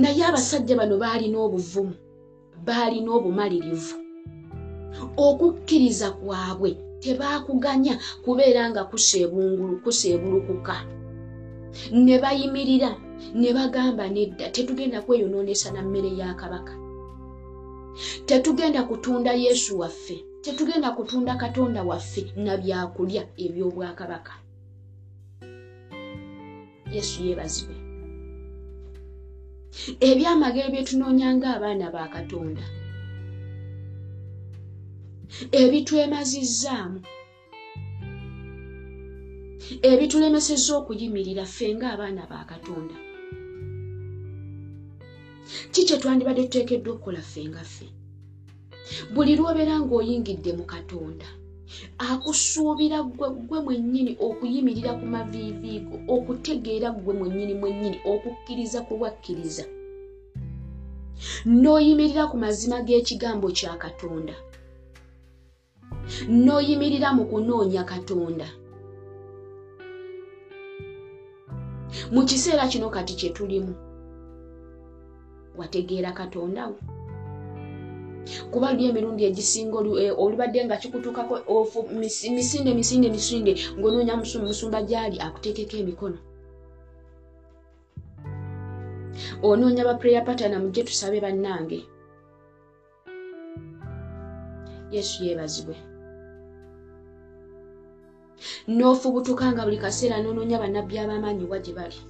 Naye 0.00 0.22
abasajja 0.28 0.74
bano 0.80 0.94
baalina 1.02 1.38
obuvumu 1.46 1.94
baalina 2.66 3.10
obumalirivu 3.16 3.96
okukkiriza 5.26 6.08
kwabwe 6.18 6.70
tebaakuganya 7.00 7.94
kubeera 8.24 8.70
nga 8.70 8.82
kuseebulukuka. 9.84 10.76
Ne 11.92 12.18
bayimirira 12.22 12.90
ne 13.34 13.50
bagamba 13.56 14.08
nedda 14.08 14.50
tetugenda 14.54 15.02
kweyonoonesa 15.02 15.72
na 15.72 15.82
mmere 15.82 16.10
ya 16.16 16.34
kabaka. 16.34 16.74
Tetugenda 18.26 18.82
kutunda 18.82 19.32
yesu 19.32 19.78
waffe 19.78 20.24
tetugenda 20.42 20.90
kutunda 20.90 21.34
katonda 21.36 21.82
waffe 21.82 22.32
na 22.36 22.56
byakulya 22.56 23.22
eby'obwakabaka. 23.44 24.32
Yesu 26.94 27.22
yeebazibwe. 27.24 27.76
Ebyamagero 30.00 30.68
bye 30.72 30.82
tunoonya 30.88 31.28
ng'abaana 31.36 31.86
ba 31.94 32.08
katonda 32.08 32.64
ebitwemazizzaamu 35.60 37.00
ebitulemesezza 39.90 40.72
okuyimirira 40.80 41.44
ffe 41.48 41.66
ng'abaana 41.76 42.22
ba 42.30 42.40
katonda. 42.50 42.96
Ki 45.72 45.82
kye 45.86 45.96
twandibadde 46.00 46.42
tuteekeddwa 46.44 46.90
okukola 46.92 47.20
ffe 47.24 47.42
nga 47.50 47.62
ffe? 47.64 47.86
Buli 49.12 49.32
lwobeera 49.38 49.74
ng'oyingidde 49.80 50.50
mu 50.58 50.64
katonda 50.72 51.28
akusuubira 52.10 52.98
gwe 53.48 53.58
mwennyini 53.64 54.12
okuyimirira 54.26 54.92
ku 54.98 55.06
maviiviigo 55.14 55.96
okutegeera 56.14 56.88
gwe 56.90 57.14
mwennyini 57.18 57.54
mwennyini 57.60 57.98
okukkiriza 58.12 58.78
kulwakkiriza 58.86 59.64
n'oyimirira 61.60 62.24
ku 62.30 62.36
mazima 62.42 62.76
g'ekigambo 62.86 63.48
kya 63.58 63.72
katonda 63.82 64.34
n'oyimirira 66.28 67.12
mu 67.16 67.24
kunoonya 67.30 67.84
katonda. 67.84 68.48
Mu 72.12 72.22
kiseera 72.24 72.66
kino 72.68 72.88
kati 72.90 73.14
kye 73.14 73.30
tulimu 73.30 73.74
wategeera 75.58 76.12
katondawo 76.12 76.74
kuba 78.50 78.72
luli 78.72 78.86
emirundi 78.88 79.24
egisinga 79.24 79.76
olubadde 80.22 80.64
nga 80.64 80.76
kikutuukako 80.76 81.34
misinde 82.00 82.70
misinde 82.74 83.08
misinde 83.10 83.52
ng'onoonya 83.78 84.14
musumba 84.16 84.82
gyali 84.88 85.16
akuteekeko 85.26 85.76
emikono. 85.82 86.18
Onoonya 89.42 89.84
bapureya 89.88 90.22
patana 90.26 90.58
mujje 90.62 90.82
tusabe 90.88 91.18
bannange. 91.20 91.80
Yesu 94.94 95.24
yeebazibwe 95.24 95.89
n'ofubutuka 98.76 99.44
nga 99.52 99.62
buli 99.66 99.78
kaseera 99.84 100.16
n'onoonya 100.20 100.62
bannabbi 100.62 100.94
ab'amaanyiwa 101.02 101.58
gye 101.64 101.72
bali. 101.78 102.00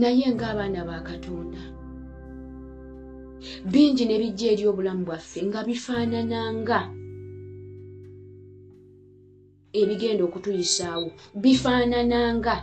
Naye 0.00 0.26
ng'abaana 0.34 0.80
ba 0.88 0.98
katonda 1.08 1.62
bingi 3.72 4.04
ne 4.06 4.16
bijja 4.20 4.46
eri 4.52 4.64
obulamu 4.70 5.02
bwaffe 5.06 5.40
nga 5.46 5.60
bifaanananga 5.68 6.80
ebigenda 9.80 10.22
okutuyisaawo 10.24 11.08
bifaanananga 11.42 12.54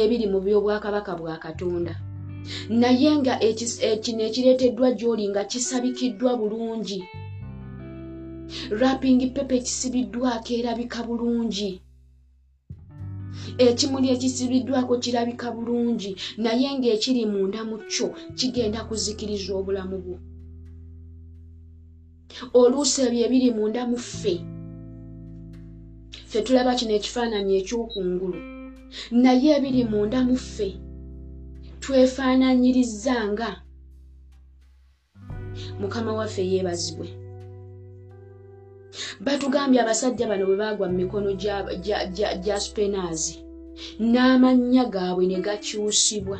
ebiri 0.00 0.26
mu 0.32 0.38
byobwakabaka 0.44 1.12
bwa 1.20 1.36
katonda. 1.44 1.94
Naye 2.80 3.10
nga 3.20 3.34
kino 4.02 4.22
ekireeteddwa 4.28 4.88
gy'oli 4.98 5.24
nga 5.28 5.42
kisabikiddwa 5.50 6.30
bulungi 6.40 7.00
raping 8.80 9.20
pepe 9.34 9.54
ekisibiddwako 9.60 10.50
erabika 10.58 11.02
bulungi. 11.06 11.70
Ekimuli 13.58 14.08
ekisibiddwako 14.14 14.94
kirabika 15.02 15.48
bulungi 15.54 16.10
naye 16.42 16.68
ng'ekiri 16.78 17.22
munda 17.32 17.60
mu 17.68 17.76
kyo 17.92 18.08
kigenda 18.38 18.80
kuzikiriza 18.88 19.52
obulamu 19.60 19.96
bwo. 20.04 20.16
Oluusi 22.60 22.98
ebyo 23.06 23.20
ebiri 23.26 23.48
munda 23.56 23.82
mu 23.90 23.96
ffe. 23.96 24.34
Ffe 26.28 26.38
tulaba 26.46 26.72
kino 26.78 26.92
ekifaananyi 26.98 27.52
ekyokungulu. 27.60 28.40
Naye 29.22 29.48
ebiri 29.56 29.82
munda 29.92 30.18
mu 30.26 30.36
ffe 30.36 30.68
twefaananyirizanga 31.80 33.50
mukama 35.80 36.12
waffe 36.18 36.42
yeebazibwe 36.50 37.08
batugambye 39.24 39.80
abasajja 39.80 40.26
bano 40.30 40.44
bwe 40.46 40.56
baagwa 40.62 40.86
mu 40.90 40.96
mikono 41.00 41.30
gya 42.44 42.56
spenaazi 42.64 43.34
n'amannya 44.12 44.84
gaabwe 44.94 45.24
ne 45.26 45.38
gakyusibwa. 45.46 46.38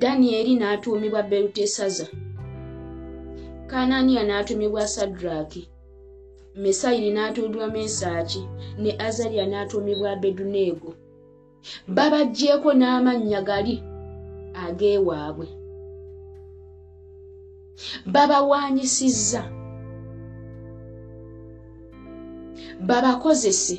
Danyeri 0.00 0.52
n'atuumibwa 0.58 1.22
berutesaza 1.22 2.06
kananiya 3.70 4.22
n'atuumibwa 4.26 4.86
sadraki 4.94 5.62
mesayiri 6.62 7.10
n'atuumibwa 7.14 7.66
mesaaki 7.76 8.42
ne 8.82 8.90
azaliya 9.06 9.46
n'atuumibwa 9.48 10.08
abeduneego 10.14 10.90
babagjeeko 11.96 12.68
n'amannya 12.80 13.40
gali 13.48 13.74
ag'ewaabwe 14.64 15.46
babawaanyisizza. 18.06 19.42
Babakozese 22.88 23.76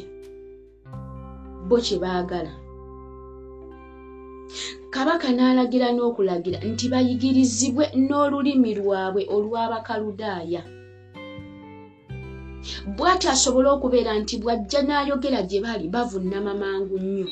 bo 1.67 1.77
kye 1.86 1.97
baagala. 2.03 2.53
Kabaka 4.93 5.27
n'alagira 5.34 5.89
n'okulagira 5.91 6.58
nti 6.69 6.86
bayigirizibwe 6.93 7.86
n'olulimi 8.08 8.71
lwabwe 8.79 9.21
olw'abakaludaaya. 9.36 10.62
Bw'ati 12.95 13.27
asobole 13.34 13.67
okubeera 13.75 14.12
nti 14.21 14.36
bw'ajja 14.41 14.79
n'ayogera 14.84 15.41
gye 15.49 15.60
bali 15.65 15.86
bavunnama 15.93 16.53
mangu 16.62 16.95
nnyo. 17.03 17.29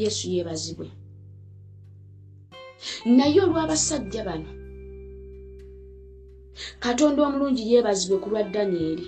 Yesu 0.00 0.24
yeebazibwe 0.32 0.86
naye 3.16 3.38
olw'abasajja 3.44 4.22
bano 4.28 4.50
katonda 6.84 7.20
omulungi 7.26 7.62
yeebazibwe 7.70 8.16
ku 8.22 8.28
lwa 8.30 8.42
danyeri. 8.42 9.06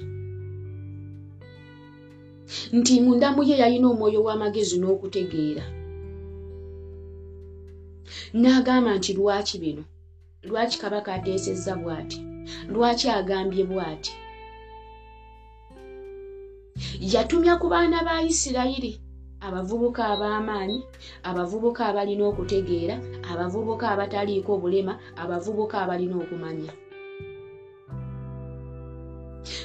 Nti 2.76 2.92
mundamu 3.04 3.40
ye 3.48 3.54
yalina 3.62 3.86
omwoyo 3.92 4.20
w'amagezi 4.26 4.76
n'okutegeera. 4.78 5.64
N'agamba 8.40 8.90
nti 8.98 9.10
lwaki 9.18 9.56
bino? 9.62 9.84
Lwaki 10.48 10.76
kabaka 10.82 11.10
ateesezza 11.14 11.72
bw'ati? 11.80 12.18
Lwaki 12.72 13.06
agambye 13.18 13.62
bw'ati? 13.70 14.12
Yatumya 17.12 17.54
ku 17.60 17.66
baana 17.72 17.98
ba 18.06 18.14
isirayiri 18.30 18.92
abavubuka 19.46 20.02
ab'amaanyi 20.12 20.78
abavubuka 21.28 21.80
abalina 21.88 22.22
okutegeera 22.30 22.94
abavubuka 23.30 23.84
abataliiko 23.92 24.50
obulema 24.56 24.92
abavubuka 25.22 25.74
abalina 25.82 26.14
okumanya. 26.22 26.72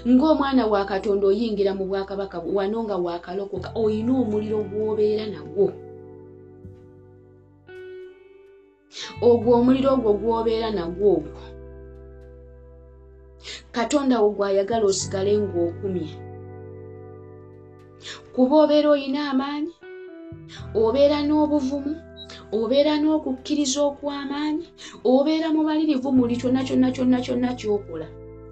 Ng'omwana 0.07 0.63
wa 0.71 0.81
katonda 0.85 1.27
oyingira 1.27 1.71
mu 1.77 1.83
bwakabaka 1.89 2.37
wano 2.39 2.77
nga 2.85 2.95
wakalokoka 3.05 3.69
olina 3.75 4.11
omuliro 4.21 4.59
gw'obeera 4.69 5.25
nagwo. 5.27 5.67
Ogwo 9.27 9.49
omuliro 9.59 9.89
ogwo 9.95 10.11
gw'obeera 10.19 10.69
nagwo 10.71 11.07
ogwo. 11.17 11.41
Katonda 13.75 14.15
wo 14.23 14.29
gwayagala 14.31 14.85
osigale 14.87 15.31
ng'okumye 15.37 16.24
kuba 18.33 18.55
obeera 18.63 18.87
olina 18.95 19.19
amaanyi 19.31 19.71
obeera 20.83 21.17
n'obuvumu 21.27 21.93
obeera 22.59 22.93
n'okukkiriza 23.01 23.79
okw'amaanyi 23.89 24.65
obeera 25.13 25.47
mubalirivu 25.55 26.09
muli 26.17 26.35
kyonna 26.41 26.61
kyonna 26.67 26.89
kyonna 26.95 27.17
kyonna 27.25 27.49
kyokola 27.59 28.07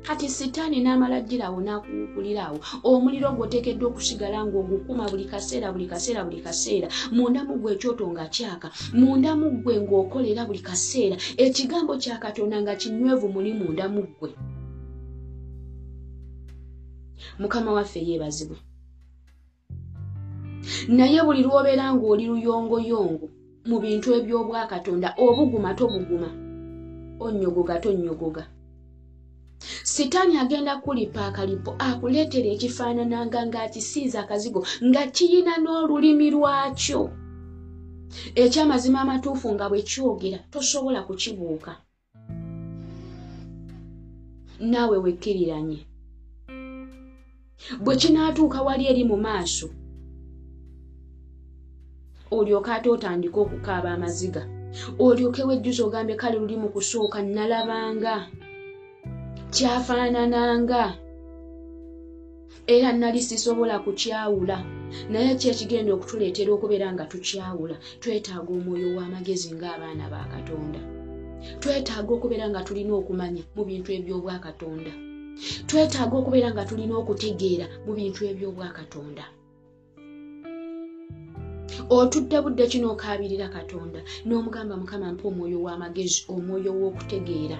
kati 0.07 0.27
sitaani 0.29 0.77
n'amala 0.83 1.17
ddirawo 1.23 1.59
n'akuwukulirawo 1.63 2.57
omuliro 2.91 3.29
gwe 3.35 3.43
oteekeddwa 3.45 3.85
okusigala 3.89 4.39
ng'ogukuma 4.45 5.03
buli 5.11 5.25
kaseera 5.31 5.67
buli 5.73 5.87
kaseera 5.91 6.21
buli 6.27 6.39
kaseera 6.45 6.87
munda 7.15 7.41
mu 7.47 7.55
gwe 7.61 7.71
ekyoto 7.75 8.05
nga 8.11 8.25
kyaka 8.35 8.67
munda 8.99 9.31
mu 9.39 9.47
ggwe 9.55 9.73
ng'okolera 9.83 10.41
buli 10.47 10.61
kaseera 10.67 11.15
ekigambo 11.45 11.93
kya 12.03 12.15
katonda 12.23 12.57
nga 12.61 12.73
kinywevu 12.81 13.27
muli 13.33 13.51
munda 13.59 13.85
mu 13.93 14.01
ggwe. 14.09 14.29
Mukama 17.39 17.71
waffe 17.77 17.99
yeebazibwe 18.07 18.57
naye 20.87 21.19
buli 21.25 21.41
lw'obeera 21.43 21.85
ng'oli 21.93 22.23
luyongoyongo 22.31 23.27
mu 23.69 23.77
bintu 23.83 24.07
eby'obwakatonda 24.17 25.09
obuguma 25.25 25.71
tobuguma. 25.77 26.29
Onnyogoga 27.25 27.75
tonnyogoga. 27.83 28.43
Sitaani 29.83 30.37
agenda 30.43 30.73
kulipa 30.83 31.21
akalipo 31.29 31.71
akuleetera 31.79 32.49
ekifaanananga 32.55 33.39
ng'akisiiza 33.47 34.17
akazigo 34.23 34.61
nga 34.87 35.03
kiyina 35.15 35.53
n'olulimi 35.63 36.27
lwakyo. 36.35 37.01
Ekyamazima 38.43 39.01
amatuufu 39.01 39.47
nga 39.53 39.65
bwe 39.69 39.81
kyogera 39.89 40.39
tosobola 40.51 40.99
kukibuuka. 41.07 41.73
Naawe 44.59 44.97
wekkiriranye 45.03 45.79
bwe 47.83 47.95
kinaatuuka 47.95 48.59
wali 48.61 48.83
eri 48.91 49.03
mu 49.03 49.17
maaso 49.25 49.67
olyoke 52.37 52.71
ate 52.71 52.89
otandike 52.89 53.39
okukaaba 53.39 53.89
amaziga. 53.93 54.43
Olyoke 54.99 55.43
wejjuza 55.43 55.83
ogambe 55.85 56.15
kale 56.15 56.37
luli 56.37 56.57
mu 56.57 56.69
kusooka 56.73 57.21
nalabanga 57.21 58.15
kyafaanananga. 59.53 60.83
Era 62.67 62.89
nali 62.93 63.21
sisobola 63.21 63.79
kukyawula. 63.79 64.57
Naye 65.09 65.35
ki 65.35 65.45
ekigenda 65.51 65.91
okutuleetera 65.93 66.51
okubeera 66.53 66.87
nga 66.93 67.05
tukyawula 67.11 67.75
twetaaga 68.01 68.51
omwoyo 68.57 68.87
w'amagezi 68.97 69.49
ng'abaana 69.53 70.05
ba 70.13 70.21
katonda. 70.33 70.81
Twetaaga 71.61 72.11
okubeera 72.13 72.45
nga 72.49 72.61
tulina 72.65 72.93
okumanya 72.99 73.43
mu 73.55 73.63
bintu 73.69 73.89
eby'obwakatonda. 73.97 74.93
Twetaaga 75.67 76.15
okubeera 76.17 76.49
nga 76.53 76.63
tulina 76.69 76.93
okutegeera 77.01 77.65
mu 77.85 77.91
bintu 77.97 78.19
eby'obwakatonda 78.29 79.25
otudde 81.89 82.37
budde 82.43 82.67
kino 82.71 82.91
okaabirira 82.93 83.47
katonda. 83.55 83.99
N'omugamba 84.25 84.73
mukama 84.81 85.13
mpa 85.13 85.25
omwoyo 85.29 85.57
w'amagezi 85.65 86.19
omwoyo 86.33 86.71
w'okutegeera. 86.79 87.59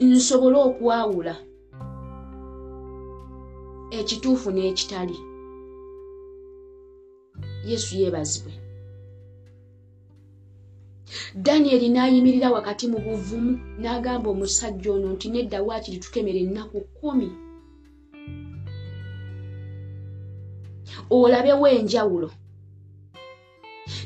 Nsobole 0.00 0.58
okwawula 0.68 1.34
ekituufu 3.98 4.48
n'ekitali. 4.52 5.16
Yesu 7.68 7.90
yeebazibwe. 8.00 8.52
Danyeri 11.44 11.88
n'ayimirira 11.90 12.48
wakati 12.56 12.84
mu 12.92 12.98
buvumu 13.06 13.52
n'agamba 13.80 14.28
omusajja 14.30 14.88
ono 14.92 15.06
nti 15.14 15.26
nedda 15.30 15.58
waakiri 15.66 15.98
tukemera 16.04 16.38
ennaku 16.44 16.76
kkumi 16.80 17.28
olabewo 21.10 21.66
enjawulo 21.68 22.30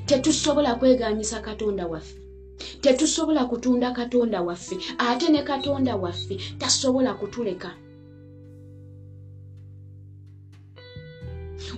tetusobola 0.06 0.74
kweganyisa 0.74 1.40
katonda 1.40 1.86
waffe. 1.86 2.20
Tetusobola 2.80 3.44
kutunda 3.44 3.92
katonda 3.92 4.42
waffe. 4.42 4.76
Ate 4.98 5.28
ne 5.28 5.42
katonda 5.42 5.96
waffe 5.96 6.36
tasobola 6.58 7.14
kutuleka. 7.14 7.70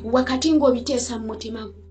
Wakati 0.04 0.52
ng'obiteesa 0.52 1.18
mu 1.18 1.26
mutima 1.26 1.62
gwo 1.66 1.82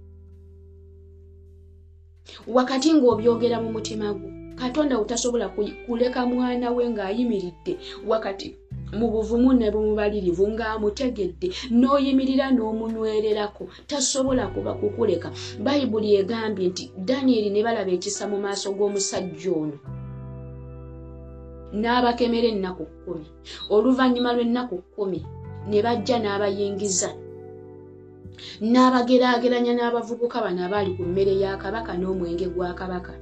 wakati 2.47 2.93
ng'obyogera 2.93 3.61
mu 3.61 3.71
mutima 3.71 4.13
gwo 4.13 4.29
katonda 4.55 4.99
utasobola 4.99 5.49
kuleka 5.87 6.25
mwana 6.25 6.71
we 6.71 6.89
ng'ayimiridde 6.89 7.77
wakati 8.07 8.55
mu 8.93 9.07
buvumu 9.13 9.53
ne 9.53 9.71
bumubalirivu 9.73 10.45
ng'amutegedde 10.53 11.47
n'oyimirira 11.71 12.51
n'omunywererako 12.51 13.63
tasobola 13.89 14.47
kuba 14.53 14.73
kukuleka. 14.79 15.29
Bayibuli 15.65 16.15
egambye 16.19 16.67
nti 16.69 16.83
danyeri 17.07 17.49
ne 17.49 17.61
balaba 17.65 17.91
ekisa 17.97 18.23
mu 18.31 18.37
maaso 18.43 18.67
g'omusajja 18.77 19.51
ono. 19.51 19.77
N'abakemera 21.81 22.47
ennaku 22.53 22.83
kkumi. 22.85 23.27
Oluvannyuma 23.73 24.31
lw'ennaku 24.35 24.75
kkumi 24.81 25.19
ne 25.69 25.79
bajja 25.85 26.17
n'abayingiza. 26.19 27.09
N'abageraageranya 28.71 29.73
n'abavubuka 29.75 30.37
bano 30.43 30.61
abaali 30.67 30.91
ku 30.95 31.03
mmere 31.03 31.33
ya 31.39 31.57
kabaka 31.57 31.91
n'omwenge 31.97 32.47
gwa 32.53 32.71
kabaka 32.79 33.13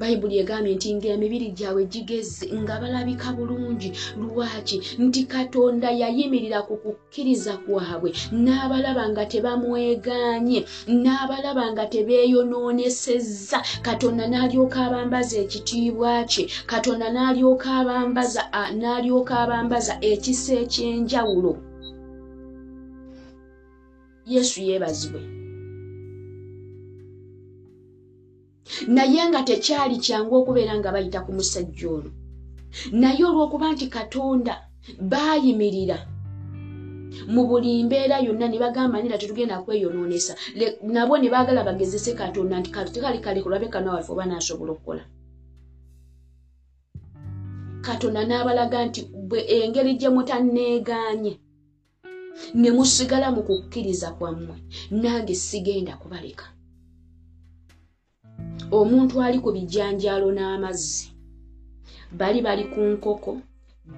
bayibuli 0.00 0.34
egambye 0.42 0.72
nti 0.76 0.88
ng'emibiri 0.96 1.48
gyabwe 1.58 1.82
gigezze 1.92 2.46
nga 2.60 2.74
balabika 2.80 3.28
bulungi. 3.36 3.88
Lwaki? 4.20 4.76
Nti 5.02 5.20
katonda 5.32 5.88
yayimirira 6.00 6.62
ku 6.66 6.74
kukkiriza 6.82 7.52
kwabwe. 7.64 8.10
N'abalaba 8.44 9.04
nga 9.10 9.24
tebamwegaanye 9.32 10.60
n'abalaba 11.02 11.64
nga 11.72 11.84
tebeeyonoonesezza 11.92 13.58
katonda 13.86 14.24
n'alyoka 14.30 14.78
abambaza 14.86 15.36
ekitiibwa 15.44 16.24
kye. 16.30 16.44
Katonda 16.70 17.06
n'alyoka 17.14 17.68
abambaza 17.80 18.42
n'alyoka 18.80 19.32
abambaza 19.44 19.92
ekisa 20.10 20.52
eky'enjawulo. 20.62 21.52
Yesu 24.32 24.56
yeebazibwe 24.62 25.41
naye 28.86 29.22
nga 29.28 29.42
tekyali 29.42 29.96
kyangu 30.04 30.34
okubeera 30.36 30.74
nga 30.78 30.92
bayita 30.94 31.20
ku 31.24 31.30
musajja 31.36 31.88
ono. 31.88 32.10
Naye 32.92 33.22
olw'okuba 33.24 33.66
nti 33.72 33.86
katonda 33.86 34.54
baayimirira 35.10 35.98
mu 37.34 37.42
buli 37.48 37.84
mbeera 37.84 38.16
yonna 38.26 38.46
ne 38.48 38.58
bagamba 38.58 38.96
nira 39.02 39.20
tetugenda 39.20 39.62
kweyonoonesa. 39.64 40.34
Nabo 40.94 41.14
ne 41.18 41.28
baagala 41.32 41.66
bagezese 41.68 42.12
katonda 42.14 42.60
nti 42.60 42.70
kale 42.70 43.18
kale 43.24 43.42
kulabe 43.42 43.68
kana 43.68 43.92
waffe 43.92 44.12
oba 44.12 44.26
naasobola 44.26 44.72
okukola. 44.72 45.04
Katonda 47.82 48.24
n'abalaga 48.24 48.78
nti 48.86 49.00
bwe 49.28 49.40
engeri 49.56 49.98
gye 50.00 50.08
mutanneegaanye 50.08 51.32
ne 52.54 52.70
musigala 52.70 53.28
mu 53.34 53.42
kukkiriza 53.42 54.08
kwammwe 54.16 54.56
nange 54.90 55.34
sigenda 55.34 55.96
kubaleka 56.00 56.46
omuntu 58.78 59.14
ali 59.22 59.38
ku 59.44 59.50
bijanjaalo 59.56 60.28
n'amazzi. 60.32 61.06
Bali 62.18 62.38
bali 62.46 62.64
ku 62.72 62.80
nkoko 62.80 63.30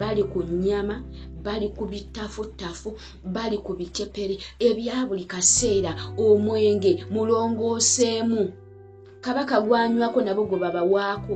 bali 0.01 0.23
ku 0.33 0.39
nnyama 0.43 0.97
bali 1.45 1.69
ku 1.77 1.85
bitafutafu 1.93 2.97
bali 3.25 3.59
ku 3.65 3.73
bicepere 3.79 4.37
ebya 4.69 5.07
buli 5.09 5.25
kaseera 5.25 5.93
omwenge 6.17 6.93
mulongooseemu. 7.13 8.43
Kabaka 9.25 9.61
gwanywako 9.61 10.19
nabo 10.23 10.43
gwe 10.49 10.59
babawaako 10.65 11.35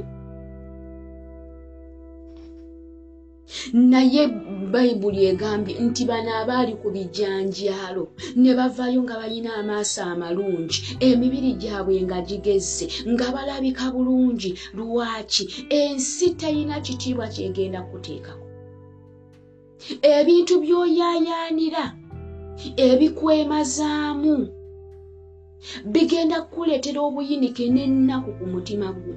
naye 3.73 4.23
bayibuli 4.73 5.21
egambye 5.31 5.75
nti 5.87 6.03
bano 6.11 6.31
abaali 6.41 6.73
ku 6.81 6.89
bijanjaalo 6.95 8.05
ne 8.37 8.51
bavayo 8.59 9.03
nga 9.03 9.15
balina 9.21 9.51
amaaso 9.61 10.03
amalungi 10.13 10.79
emibiri 11.09 11.53
gyabwe 11.63 12.03
nga 12.07 12.19
gigezze 12.29 12.87
nga 13.13 13.27
balabika 13.35 13.85
bulungi. 13.95 14.51
Lwaki? 14.77 15.45
Ensi 15.71 16.31
terina 16.41 16.81
kitiibwa 16.81 17.27
kyegenda 17.35 17.81
kuteekako. 17.89 18.47
Ebintu 20.03 20.55
by'oyaayaanira 20.63 21.85
ebikwemazaamu 22.77 24.37
bigenda 25.93 26.37
kukuleetera 26.43 27.01
obuyinike 27.09 27.65
n'ennaku 27.75 28.31
ku 28.39 28.45
mutima 28.53 28.89
gwo 28.93 29.15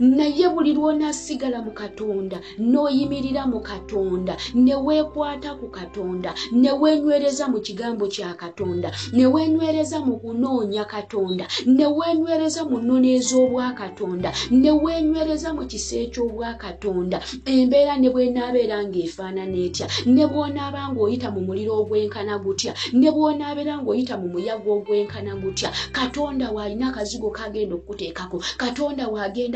naye 0.00 0.48
buli 0.48 0.72
lw'onaasigala 0.74 1.62
mu 1.62 1.72
katonda 1.72 2.38
n'oyimirira 2.58 3.46
mu 3.46 3.60
katonda 3.60 4.36
ne 4.54 4.74
weekwata 4.74 5.54
ku 5.60 5.66
katonda 5.68 6.34
ne 6.52 6.72
weenywereza 6.72 7.48
mu 7.48 7.58
kigambo 7.60 8.06
kya 8.08 8.34
katonda 8.34 8.92
ne 9.12 9.26
weenywereza 9.26 10.00
mu 10.00 10.18
kunoonya 10.20 10.84
katonda 10.84 11.46
ne 11.66 11.86
weenywereza 11.86 12.64
mu 12.64 12.78
nnoneeza 12.80 13.36
obwa 13.36 13.72
katonda 13.72 14.32
ne 14.50 14.70
weenywereza 14.70 15.54
mu 15.54 15.64
kisa 15.66 15.96
eky'obwa 16.04 16.54
katonda. 16.54 17.20
Embeera 17.46 17.96
ne 17.96 18.08
bw'enaabeera 18.10 18.76
ng'efaanana 18.88 19.56
etya? 19.66 19.86
Ne 20.06 20.24
bw'onaaba 20.26 20.92
ng'oyita 20.92 21.28
mu 21.34 21.40
muliro 21.46 21.72
ogwenkana 21.80 22.38
gutya? 22.38 22.72
Ne 22.92 23.08
bw'onaabeera 23.10 23.74
ng'oyita 23.80 24.14
mu 24.20 24.28
muyaga 24.32 24.68
ogwenkana 24.70 25.32
gutya? 25.42 25.70
Katonda 25.92 26.50
waalina 26.52 26.88
akazigo 26.90 27.30
kagenda 27.30 27.74
okukuteekako. 27.76 28.42
Katonda 28.56 29.08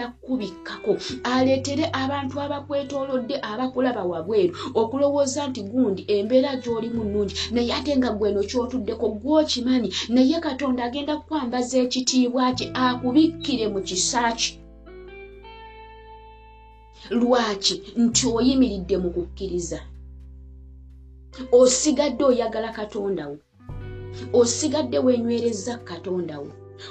waagenda 0.06 0.12
kubikkako 0.20 0.96
aleetere 1.24 1.84
abantu 1.92 2.40
abakwetoolodde 2.40 3.36
abakulaba 3.42 4.04
wabweru 4.04 4.54
okulowooza 4.74 5.46
nti 5.48 5.62
gundi 5.70 6.02
embeera 6.16 6.56
gy'olimu 6.62 7.02
nnungi 7.04 7.34
naye 7.54 7.72
ate 7.78 7.92
nga 7.98 8.10
gweno 8.18 8.40
ky'otuddeko 8.48 9.06
gwokimanyi 9.20 9.88
naye 10.14 10.36
katonda 10.46 10.84
agenda 10.84 11.16
kukwambaza 11.16 11.76
ekitiibwa 11.84 12.52
kye 12.56 12.66
akubikkire 12.74 13.66
mu 13.72 13.80
kisaaki 13.88 14.50
lwaki 17.10 17.74
nti 18.02 18.24
oyimiridde 18.36 18.96
mu 19.02 19.10
kukkiriza? 19.14 19.78
Osigadde 21.52 22.24
oyagala 22.24 22.70
katondawo 22.78 23.36
osigadde 24.32 24.98
weenywereza 24.98 25.72
katondawo 25.88 26.48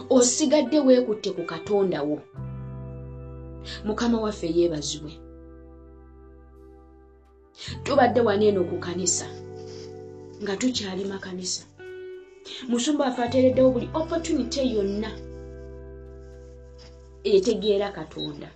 osigadde 0.10 0.80
weekutte 0.80 1.30
ku 1.36 1.44
katondawo 1.52 2.16
mukama 3.86 4.22
waffe 4.22 4.48
yeebazibwe. 4.58 5.12
Tubadde 7.84 8.22
waneeno 8.22 8.64
ku 8.64 8.78
kanisa 8.78 9.28
nga 10.42 10.54
tukyali 10.58 11.06
makanisa 11.06 11.64
musumba 12.68 13.06
waffe 13.06 13.22
ateereddewo 13.24 13.70
buli 13.72 13.90
opportunity 13.94 14.62
yonna 14.76 15.12
etegeera 17.24 17.90
katonda. 17.98 18.50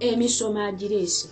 Emisomo 0.00 0.60
agireese. 0.68 1.28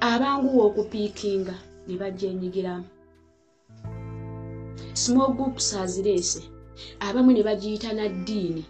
Abanguwa 0.00 0.64
okupiikinga 0.66 1.54
ne 1.86 1.94
bajja 2.00 2.28
enyigiramu 2.28 2.88
small 4.94 5.32
groups 5.36 5.74
azireese 5.74 6.42
abamu 7.06 7.30
ne 7.32 7.42
bagiyita 7.48 7.92
naddiini 7.92 8.64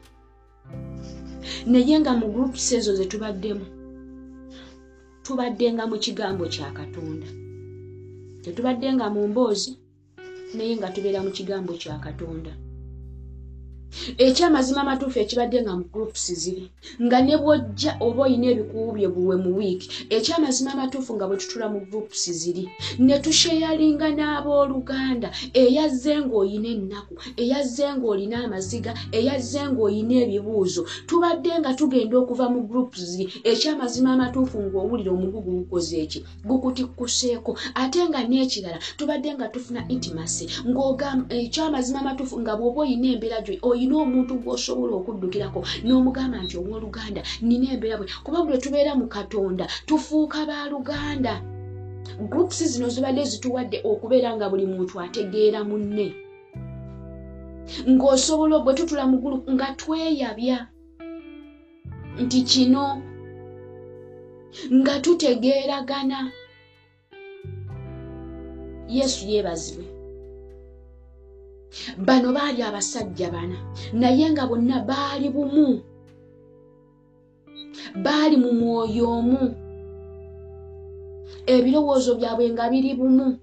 naye 1.67 1.95
nga 2.01 2.13
mu 2.21 2.27
groups 2.35 2.73
ezo 2.73 2.93
ze 2.99 3.05
tubaddemu 3.13 3.67
tubaddenga 5.25 5.87
mu 5.91 5.97
kigambo 6.05 6.45
kya 6.55 6.69
katonda. 6.79 7.29
Tetubaddenga 8.43 9.07
mu 9.15 9.21
mboozi 9.29 9.73
naye 10.55 10.73
nga 10.77 10.89
tubeera 10.95 11.21
mu 11.27 11.31
kigambo 11.37 11.73
kya 11.83 11.97
katonda 12.05 12.53
ekyamazima 14.25 14.81
amatuufu 14.81 15.19
ekibadde 15.19 15.59
nga 15.63 15.73
mu 15.79 15.85
groups 15.93 16.25
ziri 16.43 16.65
nga 17.05 17.19
ne 17.21 17.37
bwojja 17.41 17.91
oba 18.07 18.23
olina 18.25 18.47
ebikuubye 18.53 19.09
bulwe 19.15 19.37
mu 19.45 19.51
wiiki 19.59 19.89
ekyamazima 20.17 20.71
amatuufu 20.73 21.11
nga 21.17 21.27
bwe 21.29 21.37
tutula 21.41 21.67
mu 21.75 21.81
groups 21.91 22.23
ziri 22.41 22.65
ne 22.99 23.17
tusheyalinga 23.25 24.09
n'abooluganda 24.17 25.29
eyazze 25.63 26.15
ng'olina 26.25 26.69
ennaku 26.75 27.15
eyazze 27.43 27.87
ng'olina 27.97 28.37
amaziga 28.45 28.93
eyazze 29.19 29.63
ng'olina 29.71 30.15
ebibuuzo 30.25 30.83
tubadde 31.09 31.53
nga 31.61 31.71
tugenda 31.79 32.15
okuva 32.23 32.47
mu 32.55 32.61
groups 32.69 33.01
ziri. 33.11 33.33
Ekyamazima 33.51 34.13
amatuufu 34.13 34.57
ng'owulira 34.63 35.11
omugugu 35.13 35.51
gukoze 35.59 35.97
eki 36.05 36.19
gukutikkuseeko 36.49 37.53
ate 37.83 38.01
nga 38.09 38.21
n'ekirala 38.29 38.79
tubadde 38.97 39.31
nga 39.35 39.47
tufuna 39.53 39.81
intimacy 39.95 40.45
ng'ogamba 40.69 41.35
ekyamazima 41.43 41.99
amatuufu 42.01 42.35
nga 42.41 42.53
bw'oba 42.59 42.81
olina 42.83 43.07
embeera 43.15 43.39
gyo 43.45 43.55
olina 43.83 43.97
omuntu 44.03 44.35
gw'osobola 44.43 44.95
okuddukirako 45.01 45.61
n'omugamba 45.85 46.37
nti 46.45 46.55
owooluganda 46.57 47.21
nina 47.43 47.67
embeera 47.75 47.99
bwe 47.99 48.07
kubanga 48.25 48.49
bwe 48.49 48.63
tubeera 48.63 48.93
mu 49.01 49.07
katonda 49.15 49.65
tufuuka 49.87 50.39
baaluganda 50.49 51.35
groups 52.31 52.59
zino 52.71 52.87
zibadde 52.95 53.23
zituwadde 53.31 53.79
okubeera 53.91 54.29
nga 54.35 54.47
buli 54.51 54.67
muntu 54.67 54.95
ategeera 55.05 55.61
munne. 55.69 56.09
Ng'osobola 57.91 58.57
bwe 58.61 58.73
tutula 58.79 59.05
mu 59.11 59.17
gulu 59.23 59.37
nga 59.53 59.69
tweyabya 59.81 60.59
nti 62.23 62.41
kino 62.51 62.85
nga 64.79 64.95
tutegeeragana. 65.03 66.21
Yesu 68.97 69.21
yeebazibwe 69.31 69.92
bano 71.99 72.33
baali 72.33 72.63
abasajja 72.63 73.31
bana 73.31 73.57
naye 73.93 74.31
nga 74.31 74.47
bonna 74.47 74.81
baali 74.81 75.29
bumu. 75.31 75.81
Baali 78.05 78.37
mu 78.37 78.53
mwoyo 78.53 79.05
omu. 79.19 79.43
Ebirowoozo 81.47 82.15
byabwe 82.15 82.51
nga 82.51 82.71
biri 82.71 82.95
bumu. 82.95 83.39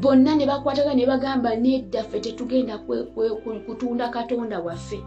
Bonna 0.00 0.34
ne 0.34 0.44
bakwataga 0.46 0.94
ne 0.94 1.06
bagamba 1.06 1.56
neddaffe 1.56 2.20
tetugenda 2.20 2.78
kutunda 3.66 4.08
katonda 4.08 4.60
waffe. 4.60 4.98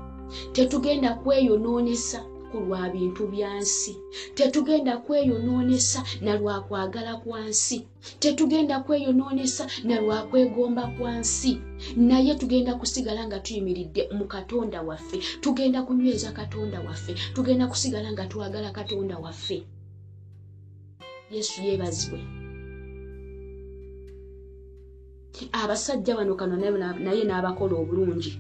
Tetugenda 0.54 1.14
kweyonoonesa 1.22 2.35
ku 2.56 2.62
lwa 2.64 2.90
bintu 2.90 3.28
bya 3.28 3.52
nsi. 3.60 3.94
Tetugenda 4.36 4.98
kweyonoonesa 4.98 6.00
na 6.22 6.38
lwa 6.40 6.62
kwagala 6.64 7.16
kwa 7.18 7.40
nsi. 7.52 7.78
Tetugenda 8.20 8.80
kweyonoonesa 8.80 9.68
na 9.84 10.00
lwa 10.02 10.24
kwegomba 10.24 10.88
kwa 10.88 11.12
nsi. 11.20 11.60
Naye 11.98 12.36
tugenda 12.36 12.76
kusigala 12.80 13.28
nga 13.28 13.40
tuyimiridde 13.40 14.10
mu 14.18 14.26
katonda 14.26 14.82
waffe. 14.82 15.18
Tugenda 15.42 15.84
kunyweza 15.84 16.32
katonda 16.32 16.80
waffe. 16.82 17.14
Tugenda 17.36 17.68
kusigala 17.68 18.12
nga 18.12 18.26
twagala 18.32 18.72
katonda 18.72 19.18
waffe. 19.18 19.64
Yesu 21.32 21.62
yeebazibwe. 21.64 22.20
Abasajja 25.52 26.16
bano 26.16 26.36
kano 26.40 26.56
naye 27.04 27.24
n'abakola 27.28 27.76
obulungi. 27.76 28.40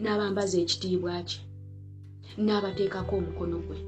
N'abambaza 0.00 0.56
ekitiibwa 0.64 1.20
kye 1.28 1.49
n'abateekako 2.44 3.12
omukono 3.20 3.56
gwe. 3.66 3.78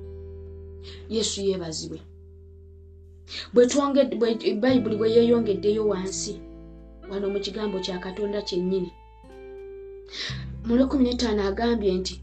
Yesu 1.14 1.38
yeebazibwe. 1.46 1.98
Bayibuli 4.62 4.96
bwe 4.96 5.08
yeeyongeddeyo 5.16 5.82
wansi 5.92 6.32
wano 7.10 7.26
mu 7.32 7.38
kigambo 7.44 7.76
kya 7.84 7.98
katonda 8.04 8.42
kyennyini 8.48 8.90
mu 10.66 10.72
lwekumi 10.76 11.04
netaano 11.04 11.42
agambye 11.50 11.92
nti 12.00 12.14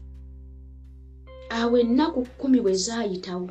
awo 1.58 1.74
ennaku 1.82 2.20
kkumi 2.26 2.58
bwe 2.64 2.74
zaayitawo 2.84 3.48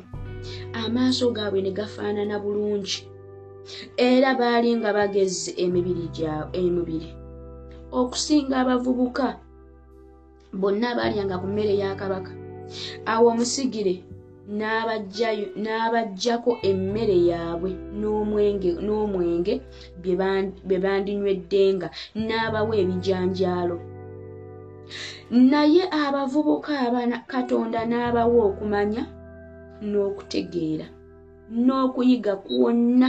amaaso 0.80 1.24
gaabwe 1.36 1.60
ne 1.62 1.72
gafaanana 1.78 2.36
bulungi 2.42 2.98
era 3.96 4.30
baali 4.40 4.70
nga 4.78 4.90
bagezze 4.96 5.50
emibiri 5.64 6.06
emibiri. 6.60 7.10
Okusinga 7.98 8.54
abavubuka 8.62 9.26
bonna 10.60 10.88
baalyanga 10.96 11.36
ku 11.38 11.46
mmere 11.50 11.74
ya 11.82 11.94
kabaka 12.00 12.32
awo 13.12 13.26
omusigire 13.32 13.94
n'abaggyako 15.64 16.50
emmere 16.70 17.16
yaabwe 17.30 17.70
n'omwenge 18.00 19.54
bye 20.02 20.78
bandinyweddenga 20.84 21.88
n'abawa 22.26 22.72
ebijanjaalo. 22.82 23.76
Naye 25.50 25.82
abavubuka 26.02 26.72
abana 26.86 27.16
katonda 27.32 27.80
n'abawa 27.90 28.40
okumanya 28.50 29.02
n'okutegeera 29.90 30.86
n'okuyiga 31.64 32.32
kwonna 32.46 33.08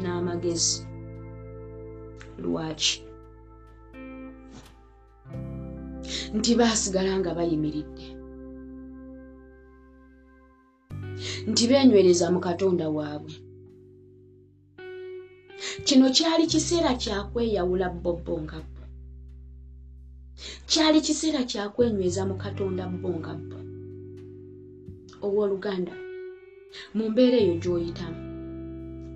n'amagezi. 0.00 0.78
Lwaki? 2.42 2.94
Nti 6.36 6.50
baasigala 6.58 7.12
nga 7.20 7.30
bayimiridde 7.38 8.01
nti 11.50 11.64
beenywereza 11.70 12.26
mu 12.34 12.40
katonda 12.46 12.86
waabwe. 12.96 13.34
Kino 15.86 16.06
kyali 16.16 16.44
kiseera 16.52 16.94
kyakweyawula 17.02 17.86
bobbo 18.02 18.34
nga 18.42 18.58
bo 18.66 18.82
kyali 20.70 20.98
kiseera 21.06 21.40
kyakwenyweza 21.50 22.22
mu 22.28 22.34
katonda 22.42 22.84
bo 23.02 23.10
nga 23.18 23.32
bo 23.48 23.58
owooluganda 25.26 25.94
mu 26.96 27.04
mbeera 27.10 27.36
eyo 27.44 27.54
gy'oyitamu 27.62 28.20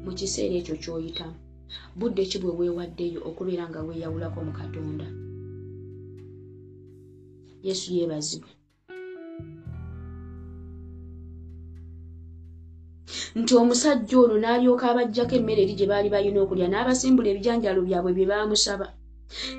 mu 0.04 0.10
kiseera 0.18 0.54
ekyo 0.60 0.74
ky'oyitamu 0.82 1.38
budde 1.98 2.22
ki 2.30 2.38
bwe 2.42 2.52
weewaddeyo 2.58 3.20
okubeera 3.28 3.64
nga 3.70 3.80
weeyawulako 3.86 4.38
mu 4.46 4.52
katonda? 4.60 5.06
Yesu 7.66 7.86
yeebazibwe 7.96 8.50
nti 13.38 13.52
omusajja 13.60 14.16
ono 14.24 14.36
n'alyoka 14.42 14.84
abajjako 14.90 15.34
emmere 15.38 15.60
eri 15.64 15.74
gye 15.78 15.86
baali 15.90 16.08
balina 16.14 16.38
okulya 16.44 16.66
n'abasimbula 16.68 17.28
ebijanjalo 17.30 17.80
byabwe 17.86 18.10
bye 18.16 18.26
baamusaba. 18.30 18.86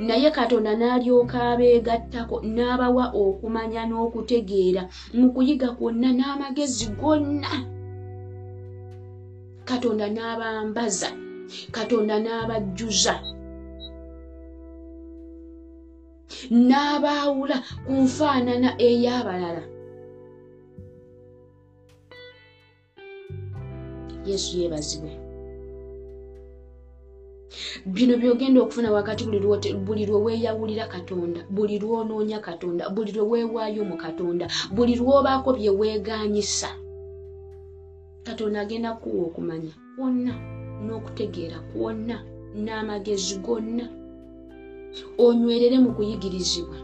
Naye 0.08 0.30
katonda 0.38 0.72
n'alyoka 0.80 1.38
abeegattako 1.52 2.36
n'abawa 2.56 3.06
okumanya 3.24 3.82
n'okutegeera 3.90 4.84
mu 5.18 5.28
kuyiga 5.34 5.70
kwonna 5.78 6.10
n'amagezi 6.18 6.88
gonna. 7.00 7.52
Katonda 9.70 10.06
n'abambaza 10.16 11.10
katonda 11.76 12.16
n'abajjuza 12.26 13.14
n'abaawula 16.68 17.58
ku 17.86 17.94
nfaanana 18.04 18.70
ey'abalala 18.88 19.64
yesu 24.28 24.60
yeebazibwe. 24.60 25.12
Bino 27.86 28.18
byogenda 28.18 28.62
okufuna 28.62 28.92
wakati 28.92 29.24
buli 29.86 30.06
lwe 30.06 30.20
weeyawulira 30.26 30.88
katonda 30.88 31.40
buli 31.50 31.80
lwonoonya 31.80 32.40
katonda 32.40 32.90
buli 32.90 33.12
lwe 33.12 33.24
weewaayo 33.32 33.84
mu 33.90 33.96
katonda 33.98 34.46
buli 34.76 34.96
lw'obaako 35.00 35.54
bye 35.54 35.70
weeganyisa 35.70 36.70
katonda 38.28 38.62
agenda 38.62 38.94
kuwa 38.94 39.26
okumanya 39.28 39.74
kwonna 39.96 40.34
n'okutegeera 40.86 41.58
kwonna 41.72 42.18
n'amagezi 42.64 43.36
gonna. 43.46 43.86
Onywerere 45.18 45.78
mu 45.80 45.92
kuyigirizibwa. 45.96 46.78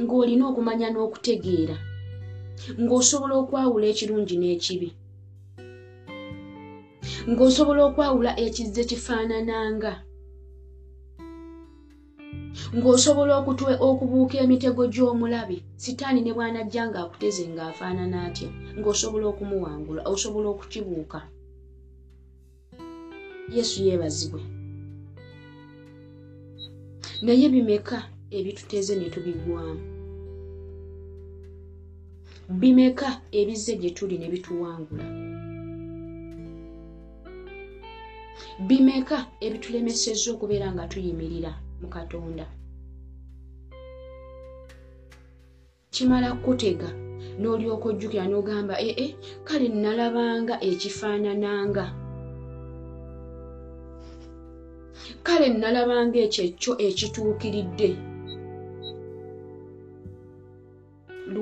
Ng'olina 0.00 0.44
okumanya 0.50 0.90
n'okutegeera 0.90 1.76
ng'osobola 2.82 3.34
okwawula 3.42 3.86
ekirungi 3.92 4.34
n'ekibi. 4.38 4.88
Ng'osobola 7.30 7.80
okwawula 7.88 8.30
ekizze 8.44 8.82
kifaanananga 8.90 9.92
ng'osobola 12.76 13.32
okubuuka 13.88 14.36
emitego 14.44 14.82
gy'omulabe 14.94 15.56
sitaani 15.82 16.20
ne 16.22 16.32
bw'anajja 16.36 16.82
ng'akuteze 16.88 17.44
ng'afaanana 17.52 18.16
atya? 18.26 18.48
Ng'osobola 18.78 19.24
okumuwangula 19.32 20.00
osobola 20.12 20.46
okukibuuka. 20.50 21.20
Yesu 23.54 23.76
yeebazibwe. 23.86 24.42
Naye 27.24 27.46
bimeka 27.54 27.98
ebituteze 28.36 28.94
ne 28.96 29.06
tubigwamu 29.14 29.93
bimeka 32.48 33.08
ebizze 33.32 33.76
gye 33.80 33.90
tuli 33.90 34.18
ne 34.18 34.28
bituwangula. 34.28 35.06
Bimeka 38.68 39.18
ebitulemesezza 39.40 40.28
okubeera 40.32 40.68
nga 40.72 40.84
tuyimirira 40.86 41.52
mu 41.80 41.88
katonda. 41.88 42.46
Kimala 45.94 46.34
kutega 46.44 46.90
n'olyoka 47.40 47.86
ojjukira 47.88 48.24
n'ogamba 48.28 48.74
ee 48.88 49.08
kale 49.46 49.68
nalabanga 49.68 50.54
ekifaanananga. 50.70 51.86
Kale 55.26 55.48
nalabanga 55.48 56.18
ekyo 56.26 56.42
ekyo 56.48 56.72
ekituukiridde 56.86 57.90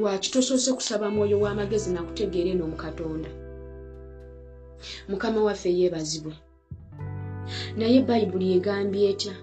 lwaki 0.03 0.31
tosoose 0.35 0.73
kusaba 0.79 1.07
mwoyo 1.15 1.37
w'amagezi 1.43 1.89
nakutegeera 1.95 2.51
eno 2.55 2.65
mu 2.73 2.77
katonda? 2.85 3.31
Mukama 5.09 5.41
waffe 5.47 5.71
yeebazibwe. 5.79 6.35
Naye 7.79 7.99
bayibuli 8.09 8.47
egambye 8.57 9.05
etya? 9.13 9.35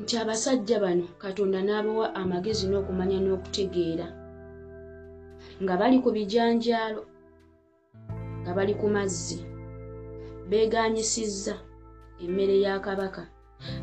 Nti 0.00 0.14
abasajja 0.22 0.76
bano 0.84 1.04
katonda 1.22 1.58
n'abawa 1.64 2.06
amagezi 2.20 2.64
n'okumanya 2.68 3.18
n'okutegeera. 3.24 4.06
Nga 5.62 5.74
bali 5.80 5.96
ku 6.04 6.08
bijanjaalo 6.16 7.02
nga 8.42 8.52
bali 8.56 8.74
ku 8.80 8.86
mazzi 8.94 9.38
beeganyisizza 10.50 11.54
emmere 12.24 12.56
ya 12.64 12.74
kabaka 12.86 13.22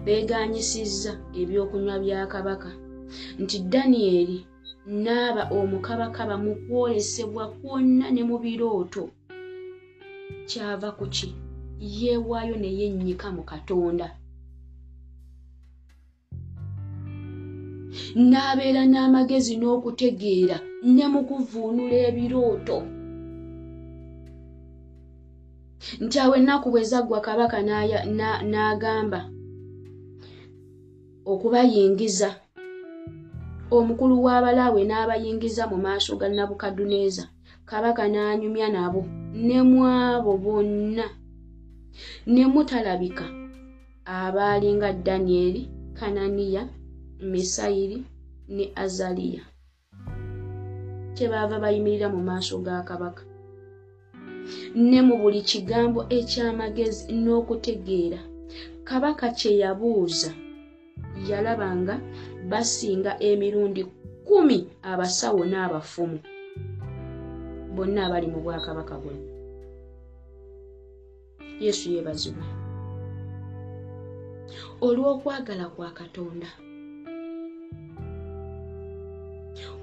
beeganyisizza 0.06 1.12
ebyokunywa 1.42 1.96
bya 2.04 2.20
kabaka. 2.34 2.70
Nti 3.42 3.58
danyeri 3.72 4.38
naaba 4.86 5.44
omukabakaba 5.50 6.36
mu 6.38 6.56
kwolesebwa 6.56 7.48
kwonna 7.48 8.12
ne 8.12 8.24
mu 8.24 8.38
birooto. 8.44 9.04
Kyava 10.50 10.92
ku 10.92 11.06
ki? 11.08 11.36
Yeewaayo 11.80 12.56
ne 12.60 12.70
yennyika 12.80 13.32
mu 13.32 13.44
katonda. 13.44 14.08
N'abeera 18.16 18.84
n'amagezi 18.88 19.56
n'okutegeera 19.58 20.58
ne 20.84 21.06
mu 21.08 21.22
kuvuunula 21.28 21.98
ebirooto. 22.10 22.78
Nti 26.04 26.18
awo 26.20 26.36
ennaku 26.40 26.68
bwe 26.72 26.84
zaggwa 26.84 27.20
kabaka 27.22 27.60
n'agamba 28.52 29.22
okubayingiza 31.32 32.30
omukulu 33.72 34.16
w'abalaawe 34.26 34.82
n'abayingiza 34.86 35.64
mu 35.72 35.78
maaso 35.86 36.16
ga 36.20 36.28
nabukaduneeza 36.30 37.24
kabaka 37.66 38.04
n'anyumya 38.08 38.68
nabo 38.70 39.02
ne 39.34 39.60
mu 39.70 39.80
abo 39.88 40.38
bonna 40.38 41.08
ne 42.28 42.44
mutalabika 42.52 43.26
abaalinga 44.06 44.90
danyeri 45.06 45.62
kananiya 45.98 46.68
misayiri 47.32 48.04
ne 48.56 48.66
azaliya. 48.76 49.44
Kyebaava 51.16 51.60
bayimirira 51.64 52.10
mu 52.10 52.20
maaso 52.24 52.58
ga 52.66 52.82
kabaka. 52.84 53.24
Ne 54.76 55.00
mu 55.08 55.16
buli 55.22 55.42
kigambo 55.42 56.06
eky'amagezi 56.10 57.14
n'okutegeera 57.24 58.20
kabaka 58.84 59.30
kye 59.38 59.52
yabuuza 59.62 60.32
yalaba 61.30 61.68
nga 61.76 61.96
basinga 62.50 63.12
emirundi 63.30 63.82
kumi 64.28 64.58
abasawo 64.92 65.42
n'abafumu. 65.46 66.20
Bonna 67.76 68.00
abali 68.06 68.28
mu 68.34 68.40
bwakabaka 68.44 68.96
buno 69.02 69.22
yesu 71.64 71.86
yeebazibwe 71.94 72.46
olw'okwagala 74.88 75.66
kwa 75.76 75.90
katonda. 76.00 76.50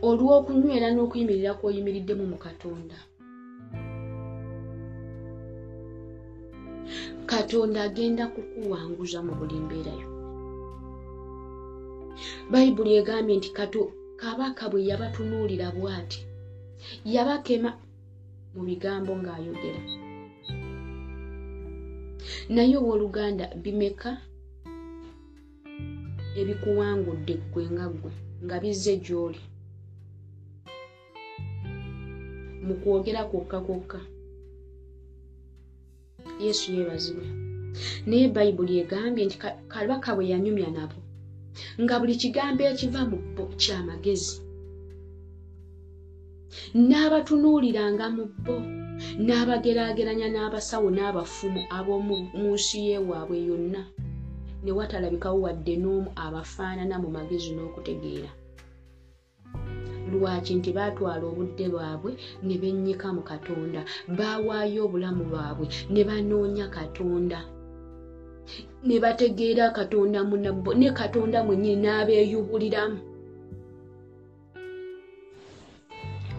Olw'okunywera 0.09 0.89
n'okuyimirira 0.93 1.53
kw'oyimiriddemu 1.59 2.24
mu 2.33 2.39
katonda. 2.47 2.99
Katonda 7.31 7.78
agenda 7.89 8.24
kukuwanguza 8.35 9.18
mu 9.26 9.33
buli 9.39 9.57
mbeera 9.64 9.93
yo 10.01 10.09
bayibuli 12.53 12.90
egambye 13.01 13.34
nti 13.36 13.51
kato 13.59 13.82
kabaka 14.20 14.64
bwe 14.70 14.80
yabatunuulira 14.88 15.68
bw'ati 15.76 16.20
yabakema 17.14 17.70
mu 18.55 18.62
bigambo 18.68 19.12
ng'ayogera. 19.20 19.82
Naye 22.55 22.74
owooluganda 22.80 23.44
bimeka 23.62 24.11
ebikuwangudde 26.40 27.34
ggwe 27.40 27.62
nga 27.72 27.86
ggwe 27.92 28.12
nga 28.44 28.57
bizze 28.62 28.94
gy'oli. 29.05 29.40
Mu 32.66 32.74
kwogera 32.80 33.22
kwokka 33.30 33.59
kwokka 33.66 34.01
yesu 36.44 36.66
yeebazibwe. 36.74 37.26
Naye 38.09 38.26
bayibuli 38.34 38.72
egambye 38.82 39.22
nti 39.26 39.36
kabaka 39.72 40.11
bwe 40.16 40.24
yanyumya 40.32 40.70
nabo 40.76 40.99
nga 41.82 41.94
buli 42.01 42.14
kigambo 42.22 42.62
ekiva 42.72 43.03
mu 43.11 43.18
bo 43.34 43.44
kyamagezi 43.62 44.36
n'abatunuuliranga 46.88 48.07
mu 48.16 48.24
bo 48.44 48.57
n'abageraageranya 49.26 50.28
n'abasawo 50.30 50.88
n'abafumu 50.92 51.61
ab'omu 51.78 52.16
nsi 52.53 52.78
yeewaabwe 52.86 53.36
yonna 53.48 53.82
ne 54.62 54.70
watalabikawo 54.76 55.36
wadde 55.44 55.74
n'omu 55.82 56.11
abafaanana 56.24 56.96
mu 57.03 57.09
magezi 57.16 57.51
n'okutegeera. 57.53 58.30
Lwaki 60.11 60.53
nti 60.59 60.70
baatwala 60.76 61.24
obudde 61.30 61.66
bwabwe 61.72 62.11
ne 62.46 62.55
bennyika 62.61 63.09
mu 63.16 63.22
katonda 63.30 63.80
baawaayo 64.18 64.80
obulamu 64.86 65.22
bwabwe 65.30 65.66
ne 65.92 66.03
banoonya 66.09 66.66
katonda 66.76 67.40
ne 68.86 68.97
bategeera 69.01 69.70
katonda 69.70 70.24
munabo 70.24 70.74
ne 70.74 70.88
katonda 70.93 71.38
mwennyini 71.45 71.82
n'abeeyubuliramu 71.82 72.99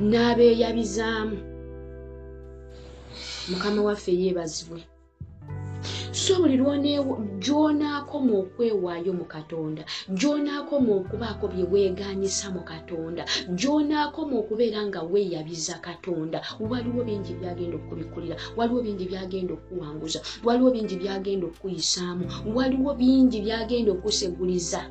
n'abeeyabizaamu. 0.09 1.37
Mukama 3.49 3.81
waffe 3.87 4.11
yeebazibwe 4.21 4.79
so 6.31 6.39
buli 6.39 6.57
gy'onaakoma 7.43 8.33
okwewaayo 8.43 9.11
mu 9.19 9.25
katonda 9.27 9.83
gy'onaakoma 10.19 10.91
okubaako 10.99 11.45
bye 11.51 11.65
weeganyisa 11.71 12.47
mu 12.55 12.61
katonda 12.71 13.23
gy'onaakoma 13.59 14.35
okubeera 14.39 14.79
nga 14.87 15.01
weeyabiza 15.11 15.75
katonda. 15.87 16.39
Waliwo 16.69 17.03
bingi 17.03 17.33
byagenda 17.39 17.75
okubikulira 17.77 18.35
waliwo 18.57 18.79
bingi 18.85 19.05
byagenda 19.11 19.53
okuwanguza 19.53 20.19
waliwo 20.45 20.71
bingi 20.71 20.95
byagenda 21.01 21.45
okuyisaamu 21.51 22.23
waliwo 22.55 22.91
bingi 22.93 23.37
byagenda 23.41 23.91
okuseguliza. 23.91 24.81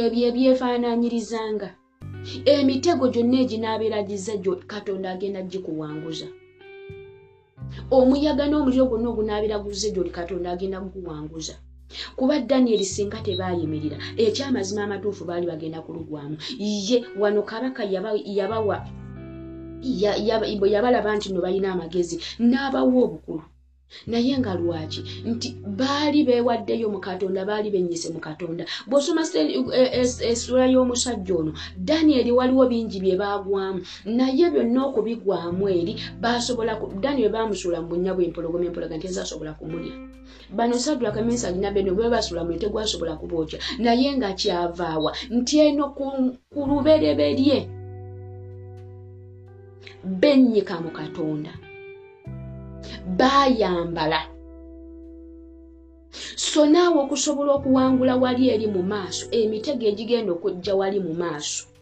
Ebyo 0.00 0.22
ebyefaanaanyirizanga 0.28 1.68
emitego 2.44 3.08
gyonna 3.08 3.36
eginaabeera 3.44 3.98
gyo 4.42 4.52
katonda 4.72 5.06
agenda 5.14 5.40
gikuwanguza 5.42 6.26
omuyaga 7.96 8.44
n'omuliro 8.48 8.84
gwonna 8.88 9.08
ogunaabiraguze 9.12 9.88
gyoli 9.94 10.10
katonda 10.10 10.48
agenda 10.54 10.80
kuguwanguza. 10.80 11.54
Kuba 12.16 12.34
danyeri 12.48 12.84
singa 12.84 13.18
tebaayimirira 13.26 13.96
ekyamazima 14.24 14.82
amatuufu 14.84 15.22
baali 15.28 15.46
bagenda 15.46 15.84
kulugwamu. 15.84 16.36
Ye 16.58 16.98
wano 17.20 17.42
kabaka 17.50 17.82
yabawa 18.38 18.78
bwe 20.58 20.70
yabalaba 20.74 21.10
nti 21.16 21.28
no 21.32 21.40
balina 21.44 21.72
amagezi 21.74 22.16
n'abawa 22.50 22.98
obukulu 23.04 23.44
naye 24.06 24.38
nga 24.38 24.54
lwaki? 24.54 25.00
Nti 25.24 25.48
baali 25.66 26.24
beewaddeyo 26.24 26.88
mu 26.92 26.98
katonda 27.00 27.44
baali 27.44 27.70
bennyise 27.70 28.08
mu 28.14 28.20
katonda. 28.20 28.64
Bw'osoma 28.88 29.22
essula 30.32 30.66
y'omusajja 30.66 31.34
ono 31.36 31.52
danyeri 31.76 32.30
waliwo 32.32 32.66
bingi 32.66 32.98
bye 33.00 33.16
baagwamu. 33.16 33.80
Naye 34.04 34.50
byonna 34.50 34.80
okubigwamu 34.88 35.64
eri 35.68 35.92
basobola 36.20 36.72
danyeri 37.00 37.28
baamusuula 37.32 37.80
mu 37.82 37.88
bunnya 37.88 38.12
bw'empologoma 38.14 38.64
empologa 38.66 38.96
nti 38.96 39.06
ezasobola 39.06 39.52
kumulya. 39.58 39.94
Bano 40.52 40.76
saddulaka 40.76 41.22
mesagi 41.22 41.60
nabeno 41.60 41.94
bwe 41.96 42.12
basuula 42.12 42.44
mu 42.44 42.52
tegwasobola 42.60 43.16
kubookya. 43.16 43.58
Naye 43.78 44.16
nga 44.16 44.32
kyavaawa 44.40 45.10
nti 45.30 45.54
eno 45.66 45.84
ku 45.96 46.60
lubereberye. 46.68 47.58
Bennyika 50.04 50.74
mu 50.82 50.90
katonda 50.90 51.52
baayambala 53.18 54.20
so 56.36 56.66
naawe 56.66 56.98
okusobola 57.04 57.52
okuwangula 57.52 58.16
wali 58.16 58.48
eri 58.54 58.66
mu 58.66 58.82
maaso 58.82 59.24
emitego 59.38 59.84
egigenda 59.90 60.30
okujja 60.32 60.72
wali 60.80 60.98
mu 61.06 61.14
maaso 61.22 61.72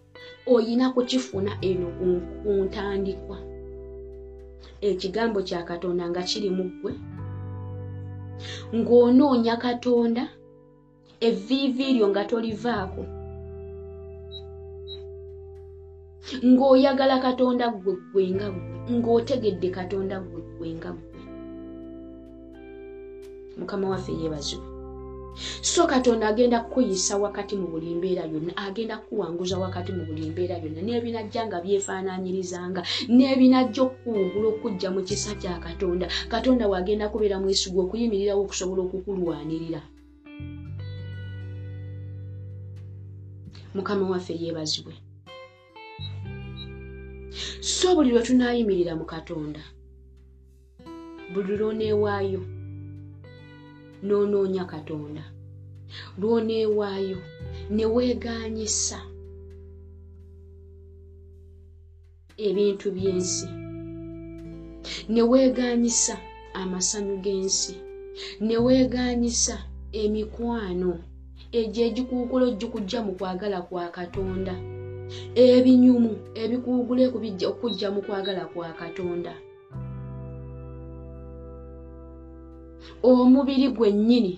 oyina 0.46 0.90
kukifuna 0.90 1.52
eno 1.62 1.86
ku 2.42 2.50
ntandikwa. 2.64 3.38
Ekigambo 4.80 5.38
kya 5.48 5.62
katonda 5.62 6.04
nga 6.10 6.22
kiri 6.28 6.50
mu 6.56 6.64
ggwe 6.70 6.92
ng'onoonya 8.76 9.54
katonda 9.64 10.24
evviivi 11.20 11.82
eryo 11.90 12.06
nga 12.10 12.22
tolivaako. 12.30 13.02
Ng'oyagala 16.48 17.16
katonda 17.26 17.66
ggwe 17.70 17.92
ggwe 18.00 18.24
nga 18.34 18.48
ggwe 18.54 18.96
ng'otegedde 18.96 19.68
katonda 19.78 20.16
ggwe 20.24 20.40
ggwe 20.48 20.68
nga 20.76 20.90
ggwe 20.96 21.09
mukama 23.58 23.88
waffe 23.88 24.12
yeebazibwe 24.12 24.80
so 25.62 25.86
katonda 25.86 26.28
agenda 26.28 26.60
kukuyisa 26.60 27.16
wakati 27.16 27.56
mu 27.56 27.66
buli 27.66 27.94
mbeera 27.94 28.24
yonna 28.24 28.56
agenda 28.56 28.98
kukuwanguza 28.98 29.58
wakati 29.58 29.92
mu 29.92 30.04
buli 30.04 30.30
mbeera 30.30 30.58
yonna. 30.58 30.82
N'ebinajja 30.82 31.46
nga 31.46 31.60
byefaanaanyirizanga 31.60 32.82
n'ebinajja 33.08 33.82
okuwugula 33.82 34.48
okujja 34.48 34.90
mu 34.90 35.02
kisa 35.02 35.34
kya 35.34 35.58
katonda. 35.58 36.06
Katonda 36.28 36.68
waagenda 36.68 37.08
kubeera 37.08 37.40
mwesigu 37.40 37.80
okuyimirirawo 37.80 38.42
okusobola 38.42 38.82
okukulwanirira. 38.82 39.82
Mukama 43.74 44.10
waffe 44.10 44.34
yeebazibwe. 44.34 44.94
So 47.60 47.94
buli 47.94 48.10
lwe 48.10 48.22
tunaayimirira 48.22 48.96
mu 48.96 49.04
katonda 49.04 49.62
buli 51.32 51.56
lwoneewaayo 51.56 52.59
n'onoonya 54.06 54.64
katonda. 54.72 55.24
Lwoneewaayo 56.20 57.18
ne 57.70 57.84
weeganyisa 57.94 58.98
ebintu 62.46 62.86
by'ensi. 62.96 63.48
Ne 65.12 65.22
weeganyisa 65.30 66.14
amasanyu 66.60 67.16
g'ensi. 67.24 67.74
Ne 68.46 68.56
weeganyisa 68.64 69.56
emikwano 70.02 70.90
egyo 71.58 71.80
egikuugula 71.88 72.44
ogikujja 72.50 72.98
mu 73.06 73.12
kwagala 73.18 73.58
kwa 73.68 73.84
katonda. 73.96 74.54
Ebinyumu 75.34 76.12
ebikuugula 76.42 77.02
okujja 77.50 77.88
mu 77.94 78.00
kwagala 78.06 78.44
kwa 78.52 78.68
katonda 78.80 79.34
omubiri 83.10 83.68
gwennyini 83.76 84.32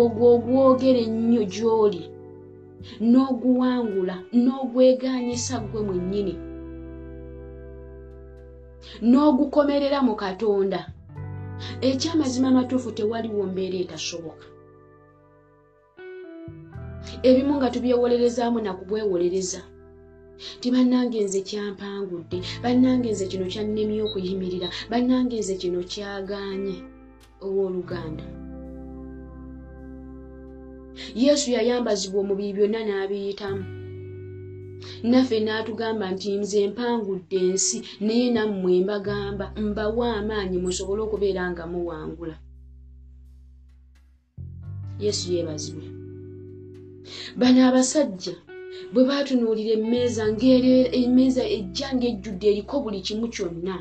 ogwo 0.00 0.24
ogwogera 0.34 1.00
ennyo 1.06 1.42
gy'oli 1.54 2.02
n'oguwangula 3.10 4.16
n'ogweganyisa 4.42 5.54
gwe 5.68 5.80
mwennyini 5.86 6.34
n'ogukomerera 9.10 9.98
mu 10.06 10.14
katonda. 10.22 10.80
Ekyamazima 11.88 12.48
amatuufu 12.48 12.88
tewaliwo 12.96 13.42
mbeera 13.50 13.78
etasoboka. 13.84 14.46
Ebimu 17.28 17.52
nga 17.56 17.68
tubyewolerezaamu 17.70 18.58
nakubwewolereza 18.60 19.60
ti 20.60 20.68
bannange 20.70 21.18
nze 21.24 21.40
kyampangudde 21.48 22.38
bannange 22.62 23.08
nze 23.12 23.26
kino 23.30 23.46
kyannemye 23.52 24.00
okuyimirira 24.06 24.68
bannange 24.90 25.36
nze 25.40 25.54
kino 25.60 25.80
kyagaanye 25.92 26.76
owooluganda 27.46 28.26
yesu 31.14 31.46
yayambazibwa 31.56 32.18
omubiri 32.22 32.52
byonna 32.56 32.80
n'abiyitamu. 32.84 33.64
Naffe 35.10 35.38
n'atugamba 35.42 36.04
nti 36.14 36.28
nze 36.40 36.60
mpangudde 36.70 37.38
ensi 37.48 37.78
naye 38.06 38.26
nammwe 38.34 38.72
mbagamba 38.84 39.46
mbawa 39.66 40.06
amaanyi 40.20 40.56
musobole 40.64 41.00
okubeera 41.02 41.42
nga 41.50 41.64
muwangula. 41.72 42.36
Yesu 45.04 45.24
yeebazibwe. 45.34 45.86
Bano 47.38 47.60
abasajja 47.68 48.34
bwe 48.92 49.02
baatunuulira 49.08 49.72
emmeeza 49.78 50.22
ngaemmeeza 50.32 51.42
ejja 51.56 51.88
ngaejjudde 51.96 52.46
eriko 52.52 52.74
buli 52.82 53.00
kimu 53.06 53.26
kyonna 53.34 53.76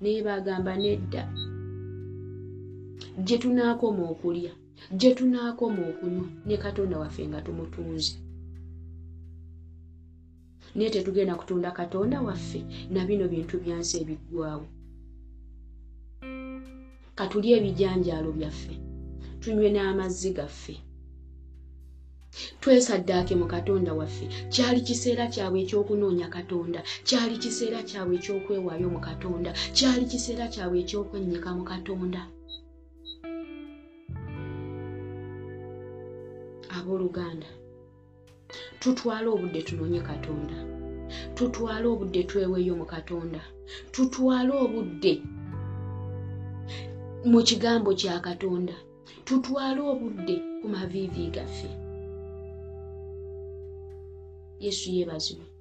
naye 0.00 0.20
bagamba 0.26 0.72
nedda 0.82 1.22
gye 3.26 3.38
tunaakoma 3.38 4.02
okulya 4.12 4.52
gye 4.98 5.14
tunaakoma 5.14 5.80
okunywa 5.90 6.26
ne 6.46 6.56
katonda 6.56 6.98
waffe 6.98 7.22
nga 7.28 7.40
tumutunze 7.46 8.14
naye 10.74 10.90
tetugenda 10.90 11.34
kutunda 11.34 11.70
katonda 11.70 12.16
waffe 12.26 12.60
na 12.90 13.04
bino 13.08 13.24
bintu 13.28 13.54
byansi 13.62 13.94
ebiggwawo 14.02 14.66
katulye 17.18 17.52
ebijanjaalo 17.58 18.30
byaffe 18.38 18.74
tunywe 19.40 19.68
n'amazzi 19.70 20.30
gaffe. 20.38 20.74
Twesaddaake 22.60 23.34
mu 23.40 23.46
katonda 23.54 23.90
waffe 23.98 24.26
kyali 24.52 24.80
kiseera 24.86 25.24
kyabwe 25.34 25.58
ekyokunoonya 25.64 26.28
katonda 26.36 26.80
kyali 27.08 27.36
kiseera 27.42 27.80
kyabwe 27.88 28.14
ekyokwewaayo 28.18 28.88
mu 28.94 29.00
katonda 29.06 29.50
kyali 29.76 30.04
kiseera 30.10 30.46
kyabwe 30.54 30.76
ekyokwennyika 30.82 31.50
mu 31.56 31.64
katonda 31.70 32.20
abooluganda 36.84 37.46
tutwale 38.80 39.28
obudde 39.34 39.60
tunoonye 39.62 40.00
katonda. 40.10 40.56
Tutwale 41.36 41.86
obudde 41.92 42.20
tweweeyo 42.28 42.74
mu 42.80 42.86
katonda. 42.94 43.40
Tutwale 43.94 44.52
obudde 44.64 45.12
mu 47.30 47.40
kigambo 47.48 47.90
kya 48.00 48.16
katonda. 48.26 48.76
Tutwale 49.26 49.80
obudde 49.92 50.34
ku 50.60 50.66
maviivi 50.74 51.24
gaffe. 51.34 51.70
Yesu 54.64 54.86
yeebazibwe 54.94 55.53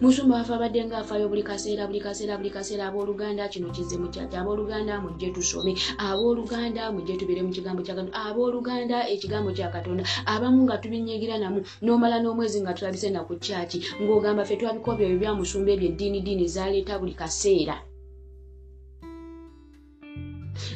musumba 0.00 0.36
wafe 0.36 0.54
abadde 0.54 0.84
ngaafaayo 0.84 1.28
buli 1.28 1.42
kaseera 1.42 1.86
buli 1.86 2.00
kaseera 2.00 2.36
buli 2.38 2.50
kaseera. 2.50 2.86
Abooluganda 2.86 3.48
kino 3.48 3.70
kize 3.70 3.96
mukyaki 3.98 4.36
abooluganda 4.36 5.00
mujje 5.00 5.30
tusome. 5.30 5.74
Abooluganda 5.98 6.92
mujje 6.92 7.16
tubeere 7.16 7.42
mu 7.42 7.52
kigambo 7.52 7.82
kya 7.82 7.94
katonda. 7.94 8.14
Abooluganda 8.14 9.08
ekigambo 9.08 9.52
kya 9.52 9.68
katonda. 9.68 10.04
Abamu 10.26 10.62
nga 10.64 10.78
tubinyigira 10.78 11.38
namu 11.38 11.60
n'omala 11.82 12.20
n'omwezi 12.20 12.60
nga 12.60 12.74
tulabise 12.74 13.10
na 13.10 13.24
ku 13.24 13.36
kyaki 13.36 13.78
ng'ogamba 14.02 14.44
ffe 14.44 14.56
twabikobya 14.56 15.06
ebyo 15.06 15.18
byamusumba 15.20 15.70
ebyo 15.72 15.88
eddiini 15.90 16.20
diini 16.20 16.46
zaleeta 16.48 16.98
buli 16.98 17.14
kaseera. 17.14 17.76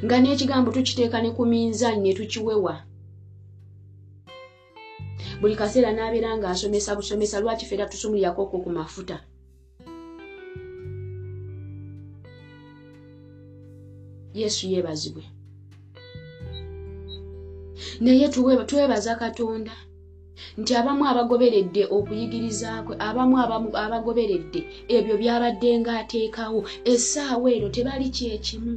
Nga 0.05 0.17
n'ekigambo 0.21 0.73
tukiteeka 0.73 1.23
ne 1.23 1.31
ku 1.37 1.43
minzaani 1.47 2.01
ne 2.03 2.13
tukiwewa 2.13 2.90
buli 5.41 5.55
kaseera 5.61 5.91
n'abeera 5.93 6.31
ng'asomesa 6.37 6.97
busomesa 6.99 7.41
lwaki 7.43 7.65
feera 7.69 7.91
tusumulirako 7.91 8.41
okwo 8.45 8.59
ku 8.65 8.71
mafuta? 8.79 9.17
Yesu 14.41 14.63
yeebazibwe. 14.73 15.25
Naye 18.01 18.29
twebaza 18.69 19.13
katonda 19.23 19.75
nti 20.61 20.73
abamu 20.81 21.05
abagoberedde 21.11 21.83
okuyigiriza 21.97 22.71
kwe 22.87 22.95
abamu 23.09 23.37
abagoberedde 23.85 24.61
ebyo 24.97 25.15
byabadde 25.21 25.69
ng'ateekawo 25.81 26.61
essaawa 26.93 27.49
ero 27.57 27.69
tebali 27.75 28.07
kyekimu 28.17 28.75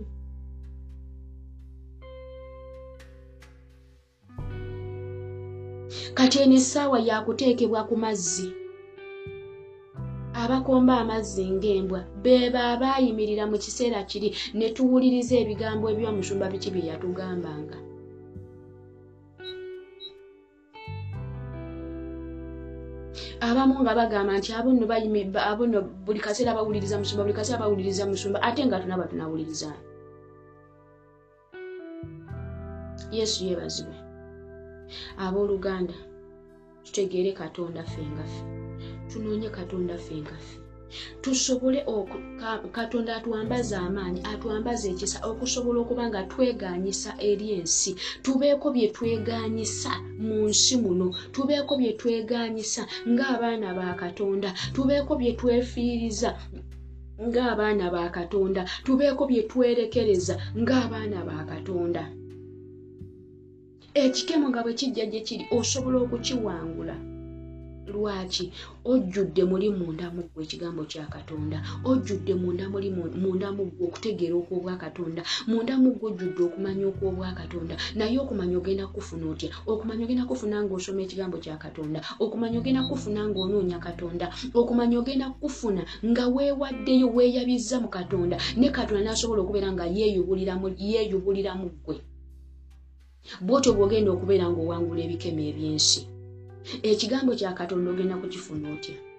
kati 6.24 6.40
eno 6.40 6.56
essaawa 6.56 7.00
yakuteekebwa 7.10 7.82
ku 7.90 7.96
mazzi. 8.04 8.48
Abakomba 10.42 10.94
amazzi 11.04 11.44
ng'embwa 11.56 12.00
beeba 12.24 12.62
abaayimirira 12.74 13.44
mu 13.52 13.58
kiseera 13.64 14.00
kiri 14.10 14.30
ne 14.58 14.68
tuwuliriza 14.76 15.36
ebigambo 15.44 15.86
ebyomusumba 15.92 16.46
biki 16.54 16.70
bye 16.74 16.88
yatugambanga. 16.90 17.78
Abamu 23.48 23.76
nga 23.84 23.94
bagamba 24.00 24.34
nti 24.40 24.50
abono 24.56 24.86
abono 25.52 25.78
buli 26.06 26.20
kaseera 26.26 26.56
bawuliriza 26.58 26.96
musumba 27.02 27.24
buli 27.24 27.36
kaseera 27.36 27.64
bawuliriza 27.64 28.08
musumba 28.08 28.40
ate 28.48 28.62
nga 28.66 28.80
tunaba 28.82 29.10
tunawuliriza 29.12 29.70
yesu 33.12 33.38
yeebazibwe. 33.46 33.96
Abooluganda 35.26 35.98
tutegeere 36.84 37.32
katonda 37.32 37.84
ffe 37.84 38.02
ngaffe. 38.14 38.42
Tunoonye 39.10 39.50
katonda 39.50 39.98
ffe 39.98 40.16
ngaffe. 40.16 40.64
Tusobole 41.22 41.86
katonda 42.72 43.16
atwambaze 43.16 43.76
amaanyi 43.76 44.20
atwambaze 44.32 44.86
ekisa 44.94 45.18
okusobola 45.30 45.78
okuba 45.84 46.04
nga 46.10 46.22
tweganyisa 46.32 47.12
eri 47.30 47.48
ensi. 47.58 47.92
Tubeeko 48.24 48.68
bye 48.76 48.88
tweganyisa 48.96 49.92
mu 50.26 50.38
nsi 50.50 50.76
muno. 50.84 51.08
Tubeeko 51.34 51.74
bye 51.80 51.92
tweganyisa 52.00 52.82
ng'abaana 53.12 53.70
ba 53.78 53.88
katonda. 54.02 54.50
Tubeeko 54.76 55.12
bye 55.20 55.32
twefiiriza 55.40 56.30
ng'abaana 57.28 57.86
ba 57.96 58.04
katonda. 58.18 58.62
Tubeeko 58.86 59.22
bye 59.30 59.42
twerekereza 59.50 60.36
ng'abaana 60.62 61.20
ba 61.28 61.38
katonda 61.52 62.04
ekikemo 63.94 64.50
nga 64.50 64.62
bwe 64.64 64.74
kijja 64.80 65.06
gye 65.12 65.22
kiri 65.28 65.46
osobola 65.58 65.98
okukiwangula. 66.04 66.96
Lwaki? 67.94 68.46
Ojjudde 68.92 69.44
muli 69.50 69.68
munda 69.70 70.08
muggwe 70.16 70.42
ekigambo 70.46 70.84
kya 70.92 71.06
katonda. 71.14 71.58
Ojjudde 71.90 72.34
munda 72.42 72.66
muli 72.74 72.90
munda 73.24 73.48
muggwe 73.58 73.84
okutegeera 73.88 74.36
okwobwa 74.42 74.74
katonda. 74.84 75.22
Munda 75.50 75.74
muggwe 75.84 76.06
ojjudde 76.10 76.42
okumanya 76.48 76.86
okwobwa 76.92 77.38
katonda. 77.40 77.76
Naye 77.98 78.18
okumanya 78.24 78.58
ogenda 78.58 78.86
kufuna 78.88 79.26
otya? 79.32 79.50
Okumanya 79.72 80.04
ogenda 80.06 80.26
kufuna 80.26 80.58
ng'osoma 80.64 81.02
ekigambo 81.06 81.38
kya 81.44 81.62
katonda. 81.64 82.00
Okumanya 82.24 82.58
ogenda 82.60 82.82
kufuna 82.90 83.22
ng'onoonya 83.30 83.78
katonda. 83.78 84.26
Okumanya 84.60 84.96
ogenda 85.02 85.28
kufuna 85.42 85.82
nga 86.10 86.26
weewaddeyo 86.36 87.08
weeyabizza 87.16 87.78
mu 87.84 87.90
katonda. 87.94 88.36
Ne 88.58 88.68
katonda 88.74 89.04
n'asobola 89.06 89.42
okubeera 89.44 89.70
nga 89.76 89.86
yeeyubulira 89.86 90.54
mu 90.58 91.68
ggwe 91.70 91.98
bwotyo 93.42 93.72
bw'ogenda 93.76 94.10
okubeera 94.12 94.46
ng'owangula 94.50 95.02
ebikemo 95.04 95.42
eby'ensi. 95.50 96.02
Ekigambo 96.90 97.32
kya 97.40 97.52
katonda 97.58 97.88
ogenda 97.92 98.16
kukifuna 98.22 98.66
otya 98.76 99.13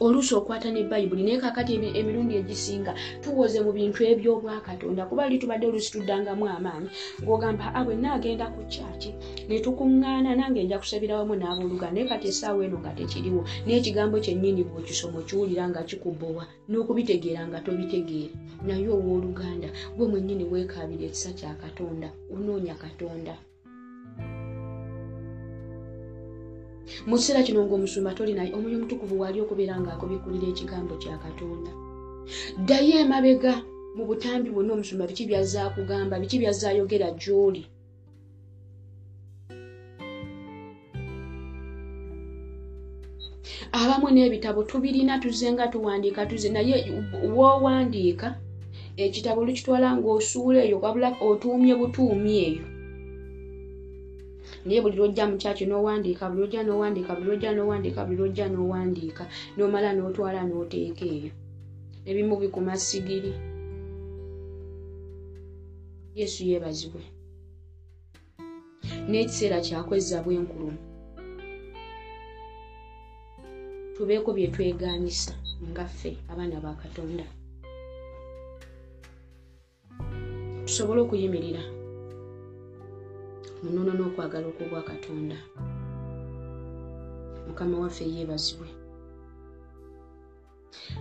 oluusi 0.00 0.34
okwata 0.34 0.70
ne 0.72 0.82
bayibuli 0.90 1.22
naye 1.22 1.38
kakati 1.38 1.74
emirundi 2.00 2.34
egisinga 2.40 2.92
tuwoze 3.22 3.58
mu 3.64 3.72
bintu 3.72 4.00
ebyobwakatonda 4.10 5.06
kuba 5.08 5.28
li 5.30 5.38
tubadde 5.38 5.66
oluusi 5.66 5.90
tuddangamu 5.94 6.44
amaanyi. 6.48 6.88
Ng'ogamba 7.22 7.74
abwe 7.78 7.94
naagenda 7.96 8.46
ku 8.54 8.60
kyaki 8.72 9.10
ne 9.48 9.56
tukuŋŋaana 9.64 10.30
nange 10.38 10.60
nja 10.64 10.78
kusabira 10.82 11.18
wamu 11.18 11.34
n'abooluganda 11.36 11.94
naye 11.94 12.06
kati 12.10 12.26
essaawa 12.28 12.64
eno 12.66 12.78
nga 12.82 12.92
tekiriwo 12.98 13.42
naye 13.64 13.76
ekigambo 13.80 14.16
kyennyini 14.24 14.62
bw'okisoma 14.68 15.16
okiwulira 15.22 15.64
nga 15.70 15.82
kikubowa 15.88 16.44
n'okubitegeera 16.68 17.42
nga 17.48 17.58
tobitegeera. 17.64 18.34
Naye 18.66 18.88
owooluganda 18.88 19.68
gwe 19.96 20.06
mwennyini 20.10 20.44
weekaabira 20.50 21.04
ekisa 21.08 21.30
kya 21.38 21.52
katonda 21.62 22.08
onoonya 22.34 22.74
katonda 22.74 23.34
mu 27.08 27.16
kiseera 27.18 27.46
kino 27.46 27.60
ng'omusumba 27.64 28.16
tolinaye 28.16 28.50
omwoyo 28.56 28.76
omutukuvu 28.78 29.14
waali 29.20 29.38
okubeera 29.40 29.74
ng'akubikkulira 29.80 30.46
ekigambo 30.52 30.94
kya 31.02 31.16
katonda. 31.24 31.70
Ddayo 32.60 32.94
emabega 33.04 33.52
mu 33.96 34.02
butambi 34.08 34.48
bwonna 34.50 34.72
omusumba 34.74 35.08
biki 35.10 35.24
byazza 35.28 35.62
kugamba 35.74 36.14
biki 36.22 36.36
byazza 36.42 36.66
ayogera 36.70 37.08
gy'oli? 37.20 37.62
Abamu 43.80 44.08
n'ebitabo 44.10 44.60
tubirina 44.70 45.18
tuze 45.22 45.46
nga 45.52 45.66
tuwandiika 45.72 46.26
tuze 46.30 46.48
naye 46.54 46.76
woowandiika 47.36 48.28
ekitabo 49.04 49.38
olukitwala 49.42 49.88
ng'osuula 49.96 50.60
eyo 50.66 50.76
wabula 50.82 51.08
otuumye 51.28 51.74
butuumi 51.80 52.32
eyo 52.46 52.64
naye 54.64 54.80
buli 54.80 54.96
lwojja 54.96 55.24
mu 55.28 55.36
kyaki 55.36 55.64
n'owandiika 55.66 56.24
buli 56.28 56.40
lwojja 56.40 56.60
n'owandiika 56.64 57.12
buli 57.14 57.26
lwojja 57.28 57.50
n'owandiika 57.52 58.00
buli 58.04 58.16
lwojja 58.18 58.46
n'owandiika 58.48 59.24
n'omala 59.56 59.90
n'otwala 59.92 60.40
n'oteeka 60.48 61.04
eyo. 61.16 61.32
Ebimu 62.08 62.34
bikuma 62.40 62.76
sigiri. 62.76 63.32
Yesu 66.18 66.40
yeebazibwe. 66.48 67.02
N'ekiseera 69.08 69.58
kyakwezza 69.66 70.22
bwenkulumu. 70.24 70.80
Tubeeko 73.94 74.32
bye 74.32 74.48
tweganyisa 74.54 75.32
nga 75.70 75.84
ffe 75.84 76.10
abaana 76.30 76.56
ba 76.64 76.72
katonda. 76.82 77.24
Tusobole 80.64 81.00
okuyimirira 81.00 81.62
munono 83.64 83.92
n'okwagala 83.96 84.46
okwobwa 84.48 84.80
katonda. 84.90 85.36
Mukama 87.46 87.76
waffe 87.82 88.04
yeebazibwe. 88.14 88.68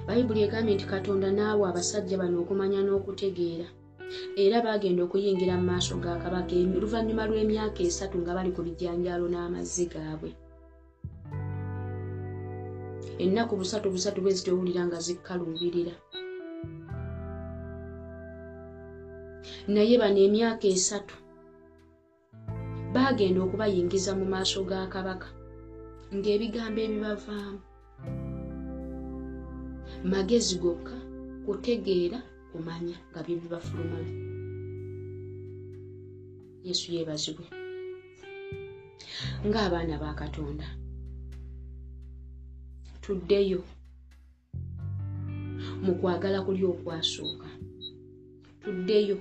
Bayibuli 0.08 0.42
egambye 0.46 0.74
nti 0.76 0.86
katonda 0.94 1.28
naawe 1.32 1.64
abasajja 1.70 2.16
bano 2.22 2.36
okumanya 2.44 2.80
n'okutegeera. 2.84 3.68
Era 4.44 4.62
baagenda 4.66 5.02
okuyingira 5.04 5.58
mu 5.60 5.66
maaso 5.72 5.94
ga 6.04 6.22
kabaka 6.24 6.54
oluvannyuma 6.78 7.24
lw'emyaka 7.30 7.82
esatu 7.90 8.16
nga 8.22 8.36
bali 8.36 8.52
ku 8.56 8.62
bijanjaalo 8.66 9.26
n'amazzi 9.30 9.86
gaabwe. 9.92 10.32
Ennaku 13.24 13.54
busatu 13.60 13.88
busatu 13.94 14.22
bwe 14.22 14.32
zitowulira 14.38 14.82
nga 14.88 15.00
zikkaluubirira 15.06 15.96
naye 19.74 19.96
bano 20.02 20.20
emyaka 20.28 20.68
esatu 20.68 21.16
baagenda 22.94 23.40
okubayingiza 23.42 24.12
mu 24.20 24.26
maaso 24.34 24.60
ga 24.70 24.86
kabaka 24.94 25.28
ng'ebigambo 26.16 26.80
ebibavaamu. 26.86 27.62
Magezi 30.12 30.56
gokka 30.64 30.98
kutegeera 31.46 32.20
kumanya 32.52 32.98
nga 33.10 33.20
bye 33.26 33.40
bibafulumamu 33.42 34.14
yesu 36.68 36.86
yeebazibwe. 36.94 37.46
Ng'abaana 39.48 39.96
ba 40.04 40.12
katonda 40.22 40.68
tuddeyo 43.04 43.62
mu 45.84 45.94
kwagala 46.00 46.40
kuli 46.46 46.64
okwasooka. 46.74 47.50
Tuddeyo 48.64 49.18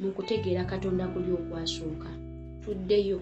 mu 0.00 0.08
kutegeera 0.16 0.62
katonda 0.70 1.04
kuli 1.12 1.30
okwasooka 1.38 2.25
tuddeyo 2.66 3.18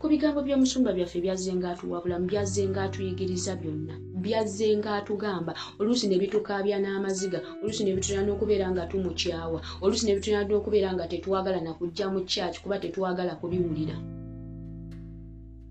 ku 0.00 0.04
bigambo 0.10 0.38
by'omusumba 0.46 0.90
byaffe 0.96 1.18
byazze 1.24 1.50
ngaatuwabulamu 1.58 2.24
byazze 2.30 2.62
ngaatuyigiriza 2.70 3.52
byonna. 3.60 3.94
Byazze 4.24 4.66
ngaatugamba 4.78 5.52
oluusi 5.80 6.06
ne 6.08 6.16
bitukaabya 6.22 6.76
n'amaziga 6.80 7.38
oluusi 7.62 7.82
ne 7.84 7.92
bitulina 7.96 8.22
n'okubeera 8.24 8.66
nga 8.72 8.84
tumukyawa 8.90 9.58
oluusi 9.82 10.04
ne 10.04 10.14
bitulina 10.16 10.42
n'okubeera 10.44 10.90
nga 10.94 11.04
tetwagala 11.12 11.58
nakujja 11.62 12.06
mu 12.12 12.20
kyaki 12.30 12.58
kuba 12.62 12.76
tetwagala 12.82 13.32
kubiwulira. 13.40 13.96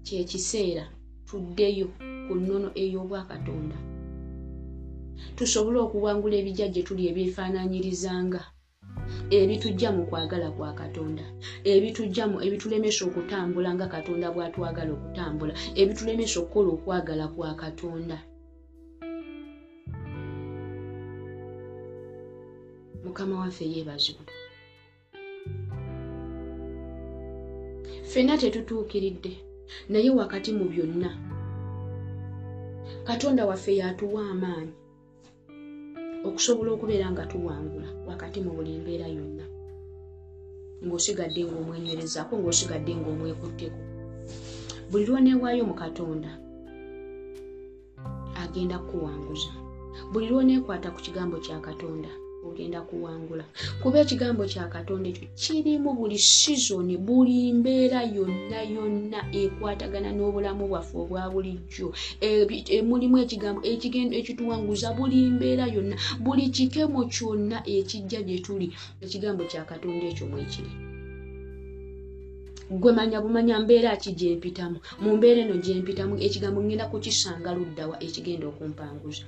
Kyekiseera 0.05 0.85
tuddeyo 1.27 1.87
ku 2.25 2.33
nnono 2.39 2.69
ey'obwakatonda. 2.83 3.77
Tusobole 5.37 5.77
okuwangula 5.85 6.35
ebijja 6.41 6.67
gye 6.73 6.81
tuli 6.87 7.03
ebyefaananyirizanga 7.11 8.41
ebitujja 9.39 9.89
mu 9.95 10.03
kwagala 10.09 10.51
kwa 10.55 10.73
katonda 10.73 11.25
ebitujjamu 11.73 12.37
ebitulemesa 12.45 13.01
okutambula 13.09 13.69
nga 13.75 13.87
katonda 13.93 14.27
bw'atwagala 14.33 14.91
okutambula 14.97 15.53
ebitulemesa 15.81 16.37
okukola 16.39 16.69
okwagala 16.75 17.25
kwa 17.33 17.51
katonda. 17.61 18.17
Mukama 23.03 23.35
waffe 23.41 23.65
yeebazibwe. 23.73 24.25
Ffenna 28.07 28.37
tetutuukiridde 28.41 29.33
naye 29.89 30.09
wakati 30.19 30.51
mu 30.57 30.65
byonna 30.71 31.11
katonda 33.07 33.45
waffe 33.49 33.71
yatuwa 33.81 34.21
amaanyi 34.33 34.80
okusobola 36.27 36.69
okubeera 36.71 37.07
nga 37.11 37.25
tuwangula 37.25 37.89
wakati 38.09 38.37
mu 38.45 38.51
buli 38.55 38.79
mbeera 38.81 39.07
yonna. 39.07 39.45
Ng'osigadde 40.85 41.41
ng'omwenywerezaako 41.45 42.33
ng'osigadde 42.37 42.91
ng'omwekutteko. 42.95 43.81
Buli 44.89 45.05
lwoneewaayo 45.07 45.63
mu 45.69 45.75
katonda 45.81 46.31
agenda 48.43 48.75
kukuwanguza. 48.79 49.51
Buli 50.11 50.27
lwoneekwata 50.31 50.87
ku 50.93 50.99
kigambo 51.05 51.37
kya 51.45 51.57
katonda 51.59 52.11
ogenda 52.47 52.81
kuwangula. 52.81 53.45
Kuba 53.81 53.97
ekigambo 54.03 54.43
kya 54.51 54.65
katonda 54.73 55.09
ekyo 55.09 55.27
kirimu 55.41 55.89
buli 55.97 56.17
sizoni 56.19 56.95
buli 56.97 57.53
mbeera 57.53 57.99
yonna 58.15 58.59
yonna 58.75 59.19
ekwatagana 59.41 60.09
n'obulamu 60.13 60.63
bwaffe 60.71 60.95
obwa 60.97 61.29
bulijjo. 61.33 61.87
Mulimu 62.89 63.15
ekigambo 63.23 63.61
ekituwanguza 64.19 64.93
buli 64.97 65.19
mbeera 65.35 65.65
yonna 65.75 65.95
buli 66.23 66.49
kikemo 66.55 67.01
kyonna 67.13 67.57
ekijja 67.75 68.19
gye 68.27 68.37
tuli. 68.45 68.67
Ekigambo 69.03 69.43
kya 69.51 69.63
katonda 69.69 70.05
ekyo 70.11 70.25
mwekiri 70.31 70.71
gwe 72.71 72.91
manya 72.95 73.19
bumanya 73.21 73.59
mbeera 73.59 73.97
ki 73.99 74.11
gyempitamu 74.19 74.77
mu 75.03 75.09
mbeera 75.17 75.41
eno 75.43 75.55
gyempitamu 75.65 76.15
ekigambo 76.25 76.59
ngenda 76.63 76.85
kukisanga 76.91 77.51
luddawa 77.57 77.95
ekigenda 78.05 78.47
okumpanguza 78.47 79.25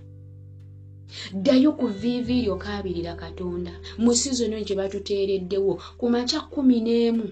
ddayo 1.33 1.71
ku 1.79 1.87
viivi 1.87 2.35
lyo 2.45 2.55
kaabirira 2.63 3.13
katonda. 3.15 3.71
Mu 3.97 4.11
sizoni 4.15 4.65
gye 4.67 4.75
batuteereddewo 4.75 5.73
ku 5.99 6.05
makya 6.09 6.39
kumi 6.53 6.77
n'emu. 6.85 7.27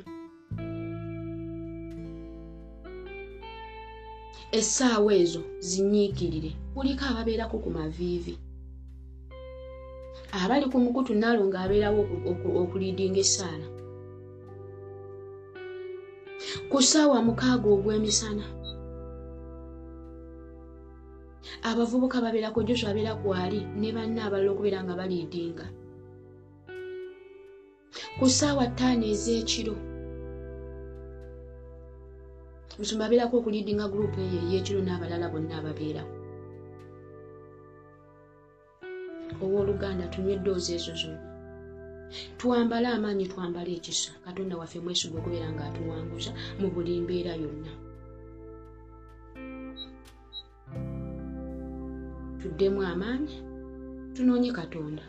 Essaawa 4.52 5.12
ezo 5.22 5.42
zinyiikirire. 5.60 6.52
Kuliko 6.74 7.04
ababeerako 7.06 7.56
ku 7.64 7.70
maviivi 7.78 8.36
abali 10.32 10.66
ku 10.72 10.78
mukutu 10.80 11.12
naalo 11.16 11.44
ng'abeerawo 11.50 12.02
okuliidinga 12.62 13.20
essaala. 13.26 13.68
Ku 16.72 16.78
ssaawa 16.82 17.20
mukaaga 17.28 17.68
ogw'emisana 17.76 18.44
abavubuka 21.70 22.22
babeerako 22.22 22.64
joshua 22.68 22.90
abeera 22.92 23.14
kwali 23.22 23.60
ne 23.80 23.90
banna 23.96 24.22
abalala 24.26 24.52
okubeera 24.52 24.80
nga 24.84 24.98
baliidinga 25.00 25.66
ku 28.20 28.26
ssaawa 28.30 28.66
ttaano 28.72 29.06
ez'ekiro 29.14 29.76
musumba 32.78 33.04
abeerako 33.06 33.34
okuliidinga 33.38 33.86
gurupu 33.92 34.18
eyo 34.26 34.40
ey'ekiro 34.44 34.80
n'abalala 34.84 35.28
bonna 35.34 35.54
ababeerako 35.60 36.16
owooluganda 39.44 40.06
tunywa 40.12 40.32
eddoozi 40.36 40.72
ezo 40.78 40.94
zonna 41.02 41.32
twambale 42.38 42.88
amaanyi 42.88 43.26
twambale 43.32 43.72
ekisa. 43.78 44.12
Katonda 44.26 44.60
waffe 44.60 44.80
mwesiga 44.84 45.16
okubeera 45.20 45.48
ng'atuwanguza 45.54 46.32
mu 46.60 46.68
buli 46.74 47.02
mbeera 47.04 47.34
yonna 47.42 47.72
tuddemu 52.42 52.82
amaanyi 52.82 53.36
tunoonye 54.14 54.52
katonda. 54.52 55.04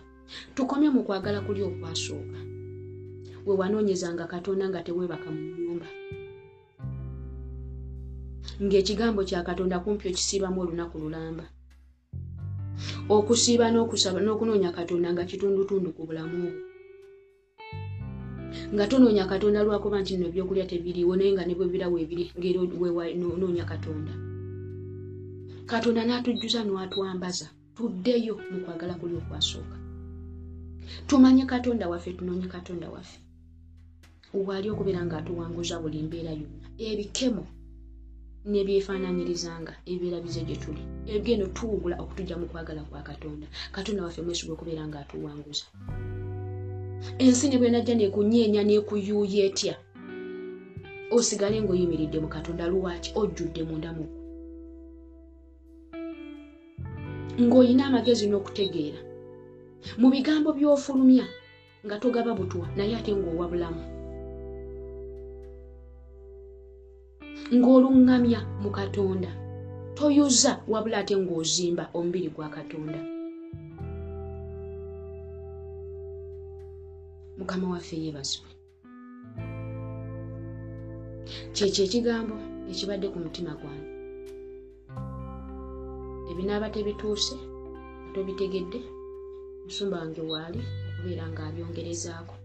Tukomye 0.54 0.88
mu 0.94 1.02
kwagala 1.02 1.40
kuli 1.40 1.62
okwasooka. 1.62 2.38
We 3.46 3.52
wanoonyezanga 3.60 4.26
katonda 4.26 4.68
nga 4.68 4.84
teweebaka 4.84 5.28
mu 5.34 5.40
nnyumba. 5.40 5.88
Ng'ekigambo 8.62 9.20
kya 9.24 9.42
katonda 9.42 9.80
kumpi 9.82 10.08
okisiibamu 10.08 10.58
olunaku 10.60 10.96
lulamba. 11.02 11.44
Okusiiba 13.08 13.66
n'okusaba 13.70 14.20
n'okunoonya 14.22 14.70
katonda 14.78 15.08
nga 15.12 15.24
kitundutundu 15.24 15.88
ku 15.96 16.02
bulamu 16.06 16.36
bwo. 16.42 16.52
Nga 18.74 18.84
tonoonya 18.90 19.24
katonda 19.26 19.64
lwakuba 19.64 20.00
nti 20.00 20.12
nno 20.14 20.26
ebyokulya 20.28 20.68
tebiriiwo 20.70 21.16
naye 21.16 21.32
nga 21.32 21.44
ne 21.44 21.54
bwe 21.56 21.66
birawo 21.72 21.96
ebiri 21.98 22.24
ngeri 22.38 22.58
wenoonya 22.96 23.64
katonda 23.64 24.31
katonda 25.72 26.02
n'atujjuza 26.04 26.60
n'atwambaza 26.64 27.46
tuddeyo 27.76 28.34
mu 28.52 28.58
kwagala 28.64 28.94
kuli 29.00 29.14
okwasooka. 29.20 29.76
Tumanye 31.08 31.44
katonda 31.52 31.88
waffe 31.92 32.12
tunoonye 32.18 32.48
katonda 32.56 32.86
waffe. 32.94 33.18
Waali 34.46 34.68
okubeera 34.70 35.00
ng'atuwanguza 35.06 35.80
buli 35.82 35.98
mbeera 36.06 36.32
yonna. 36.40 36.68
Ebikemo 36.88 37.44
nebyefaananyirizanga 38.52 39.72
ebibeera 39.90 40.18
bize 40.24 40.42
gye 40.48 40.56
tuli. 40.62 40.82
Ebigendo 41.10 41.46
tuwugula 41.56 41.96
okutujja 42.02 42.36
mu 42.40 42.46
kwagala 42.50 42.82
kwa 42.88 43.02
katonda. 43.08 43.46
Katonda 43.74 44.04
waffe 44.04 44.20
mwesiga 44.22 44.52
okubeera 44.52 44.84
ng'atuwanguza 44.88 45.64
ensi 47.24 47.44
ne 47.48 47.56
bwenajja 47.60 47.94
nekunyeenya 47.96 48.62
nekuyuuya 48.68 49.40
etya? 49.48 49.74
Osigale 51.16 51.56
ng'oyimiridde 51.60 52.18
mu 52.24 52.28
katonda 52.34 52.64
luwaki 52.72 53.10
ojjudde 53.20 53.62
mundamuku 53.68 54.21
ng'olina 57.40 57.86
amagezi 57.88 58.26
n'okutegeera. 58.28 59.00
Mu 60.00 60.08
bigambo 60.12 60.52
by'ofulumya 60.52 61.26
nga 61.84 61.96
togaba 61.98 62.32
butwa 62.38 62.66
naye 62.76 62.92
ate 62.96 63.12
ng'owa 63.16 63.46
bulamu. 63.50 63.82
Ng'oluŋŋamya 67.56 68.40
mu 68.62 68.70
katonda 68.70 69.30
toyuza 69.96 70.52
wabula 70.68 70.96
ate 71.00 71.14
ng'ozimba 71.16 71.84
omubiri 71.96 72.28
gwa 72.34 72.48
katonda. 72.48 73.00
Mukama 77.38 77.66
waffe 77.72 77.96
yeebazibwe. 78.02 78.50
Kyekyo 81.54 81.82
ekigambo 81.84 82.36
ekibadde 82.70 83.06
ku 83.12 83.18
mutima 83.24 83.52
gwange 83.60 84.01
ebinaaba 86.32 86.68
tebituuse 86.74 87.36
tobitegedde 88.14 88.80
musumba 89.64 89.96
wange 90.00 90.22
waali 90.32 90.60
okubeera 90.88 91.24
ng'abyongerezaako 91.32 92.36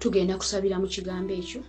tugenda 0.00 0.34
kusabira 0.40 0.76
mu 0.82 0.88
kigambo 0.94 1.32
ekyo. 1.40 1.60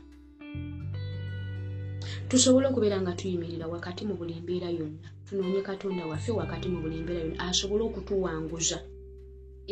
Tusobole 2.29 2.65
okubeera 2.67 2.97
nga 3.01 3.13
tuyimirira 3.19 3.65
wakati 3.73 4.01
mu 4.07 4.13
buli 4.19 4.41
mbeera 4.43 4.69
yonna. 4.77 5.07
Tunoonye 5.25 5.61
katonda 5.69 6.09
waffe 6.09 6.31
wakati 6.41 6.67
mu 6.71 6.77
buli 6.83 6.97
mbeera 7.03 7.21
yonna. 7.23 7.39
Asobole 7.45 7.83
okutuwanguza 7.85 8.77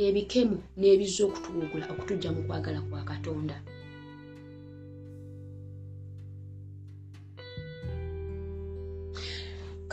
ebikemu 0.05 0.57
n'ebizza 0.77 1.21
okutuwugula 1.25 1.85
okutujja 1.91 2.29
mu 2.35 2.41
kwagala 2.45 2.79
kwa 2.85 3.01
katonda 3.11 3.57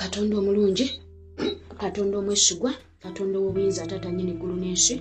katonda 0.01 0.34
omulungi 0.40 0.86
katonda 1.82 2.14
omwesigwa 2.18 2.72
katonda 3.05 3.36
ow'obuyinza 3.38 3.80
ataata 3.82 4.11
nyini 4.11 4.32
ggulu 4.36 4.55
n'ensi. 4.59 4.94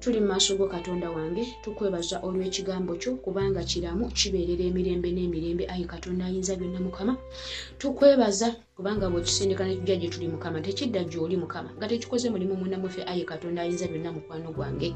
Tuli 0.00 0.18
mu 0.20 0.26
maaso 0.30 0.56
go 0.58 0.66
katonda 0.74 1.06
wange 1.16 1.44
tukwebaza 1.62 2.16
olw'ekigambo 2.26 2.92
kyo 3.00 3.10
kubanga 3.24 3.60
kiramu 3.70 4.04
kibeerera 4.18 4.64
emirembe 4.70 5.08
n'emirembe. 5.12 5.64
Ayi 5.72 5.84
katonda 5.92 6.24
ayinza 6.24 6.56
byonna 6.56 6.80
mukama? 6.86 7.12
Tukwebaza 7.80 8.48
kubanga 8.76 9.10
bwekisindika 9.12 9.64
netujja 9.68 9.96
gye 10.00 10.08
tuli 10.12 10.28
mukama 10.34 10.58
tekidda 10.64 11.00
gy'oli 11.10 11.36
mukama 11.42 11.70
nga 11.76 11.86
tekikoze 11.90 12.26
mulimu 12.32 12.54
munamufe 12.60 13.00
ayi 13.10 13.22
katonda 13.30 13.62
ayinza 13.62 13.86
byonna 13.92 14.10
mukwano 14.16 14.48
gwange 14.56 14.88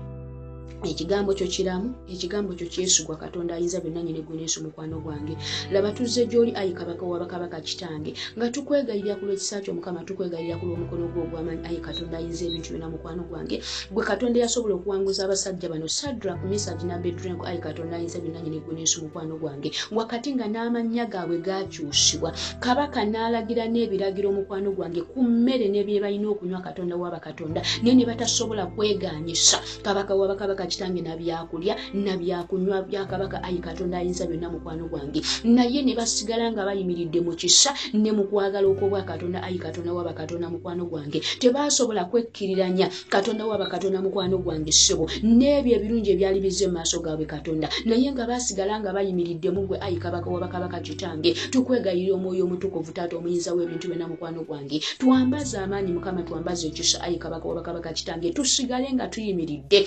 ekigambo 0.85 1.33
kyo 1.35 1.47
kiramu 1.47 1.95
ekigambo 2.13 2.53
kyo 2.55 2.67
kyesigwa 2.67 3.17
katonda 3.17 3.55
ayinza 3.57 3.81
byonna 3.81 4.03
nyini 4.03 4.23
gweneeso 4.23 4.61
mukwano 4.61 5.01
gwange. 5.01 5.37
Laba 5.73 5.93
tuzze 5.93 6.27
gy'oli 6.27 6.53
ayi 6.57 6.73
kabaka 6.73 7.07
wabakabaka 7.07 7.61
kitange 7.61 8.15
nga 8.37 8.51
tukwegayirira 8.53 9.17
ku 9.17 9.25
lw'ekisa 9.27 9.61
kyo 9.65 9.73
mukama 9.75 10.05
tukwegayirira 10.05 10.61
ku 10.61 10.67
lw'omukono 10.69 11.09
gwo 11.13 11.23
ogw'amaanyi 11.25 11.65
ayi 11.69 11.79
katonda 11.81 12.19
ayinza 12.21 12.45
ebintu 12.45 12.69
byonna 12.77 12.89
mukwano 12.93 13.23
gwange. 13.25 13.57
Gwe 13.93 14.05
katonda 14.05 14.37
yasobola 14.45 14.75
okuwanguza 14.77 15.25
abasajja 15.25 15.69
bano 15.73 15.89
sadrak 15.89 16.39
misagi 16.45 16.85
nabedrenko 16.85 17.45
ayi 17.49 17.59
katonda 17.65 17.97
ayinza 17.97 18.21
byonna 18.21 18.41
nyini 18.45 18.61
gweneeso 18.61 19.03
mukwano 19.05 19.41
gwange. 19.41 19.73
Wakati 19.91 20.29
nga 20.37 20.47
n'amannya 20.53 21.05
gaabwe 21.09 21.39
gakyusibwa 21.41 22.31
kabaka 22.61 23.01
n'alagira 23.09 23.65
n'ebiragiro 23.73 24.29
mukwano 24.37 24.69
gwange 24.77 25.01
ku 25.01 25.23
mmere 25.25 25.69
n'ebye 25.73 26.01
balina 26.05 26.29
okunywa 26.29 26.61
katonda 26.61 26.95
wabakatonda 26.97 27.61
naye 27.83 27.95
ne 27.97 28.05
batasobola 28.05 28.67
kweganyisa. 28.75 29.57
Kabaka 29.83 30.13
wabakabaka 30.55 30.67
kitange 30.67 31.03
nabyakulya 31.03 31.75
nabyakunywa 31.95 32.83
byakabaka 32.87 33.43
ayi 33.43 33.59
katonda 33.59 33.99
ayinza 33.99 34.27
byonna 34.27 34.49
mukwano 34.51 34.87
gwange. 34.89 35.21
Naye 35.45 35.83
ne 35.83 35.95
basigala 35.95 36.53
nga 36.53 36.65
bayimiridde 36.65 37.21
mu 37.21 37.35
kisa 37.35 37.75
ne 37.93 38.11
mu 38.15 38.25
kwagala 38.31 38.67
okwobwa 38.71 39.03
katonda 39.03 39.43
ayi 39.43 39.59
katonda 39.59 39.93
waba 39.93 40.13
katonda 40.15 40.47
mukwano 40.51 40.87
gwange. 40.87 41.21
Tebasobola 41.41 42.05
kwekkiriranya 42.07 42.87
katonda 43.11 43.47
waba 43.47 43.67
katonda 43.67 43.99
mukwano 44.03 44.39
gwange 44.39 44.71
ssebo 44.73 45.11
n'ebyo 45.23 45.73
ebirungi 45.77 46.11
ebyali 46.15 46.39
bizze 46.41 46.67
mu 46.71 46.75
maaso 46.79 47.01
gaabwe 47.03 47.27
katonda. 47.27 47.67
Naye 47.85 48.09
nga 48.15 48.25
basigala 48.31 48.79
nga 48.81 48.93
bayimiridde 48.95 49.51
mu 49.51 49.67
gwe 49.67 49.77
ayi 49.83 49.97
kabaka 49.99 50.31
waba 50.31 50.49
kabaka 50.49 50.79
kitange 50.81 51.35
tukwegayirira 51.51 52.15
omwoyo 52.15 52.45
omutukuvu 52.47 52.93
taata 52.95 53.17
omuyinza 53.19 53.51
w'ebintu 53.57 53.91
byonna 53.91 54.07
mukwano 54.09 54.41
gwange. 54.47 54.79
Twambaze 55.01 55.59
amaanyi 55.59 55.91
mukama 55.97 56.23
twambaze 56.23 56.67
ekisa 56.71 57.01
ayi 57.03 57.19
kabaka 57.19 57.45
waba 57.49 57.63
kabaka 57.67 57.91
kitange 57.93 58.31
tusigale 58.37 58.89
nga 58.95 59.07
tuyimiridde 59.13 59.81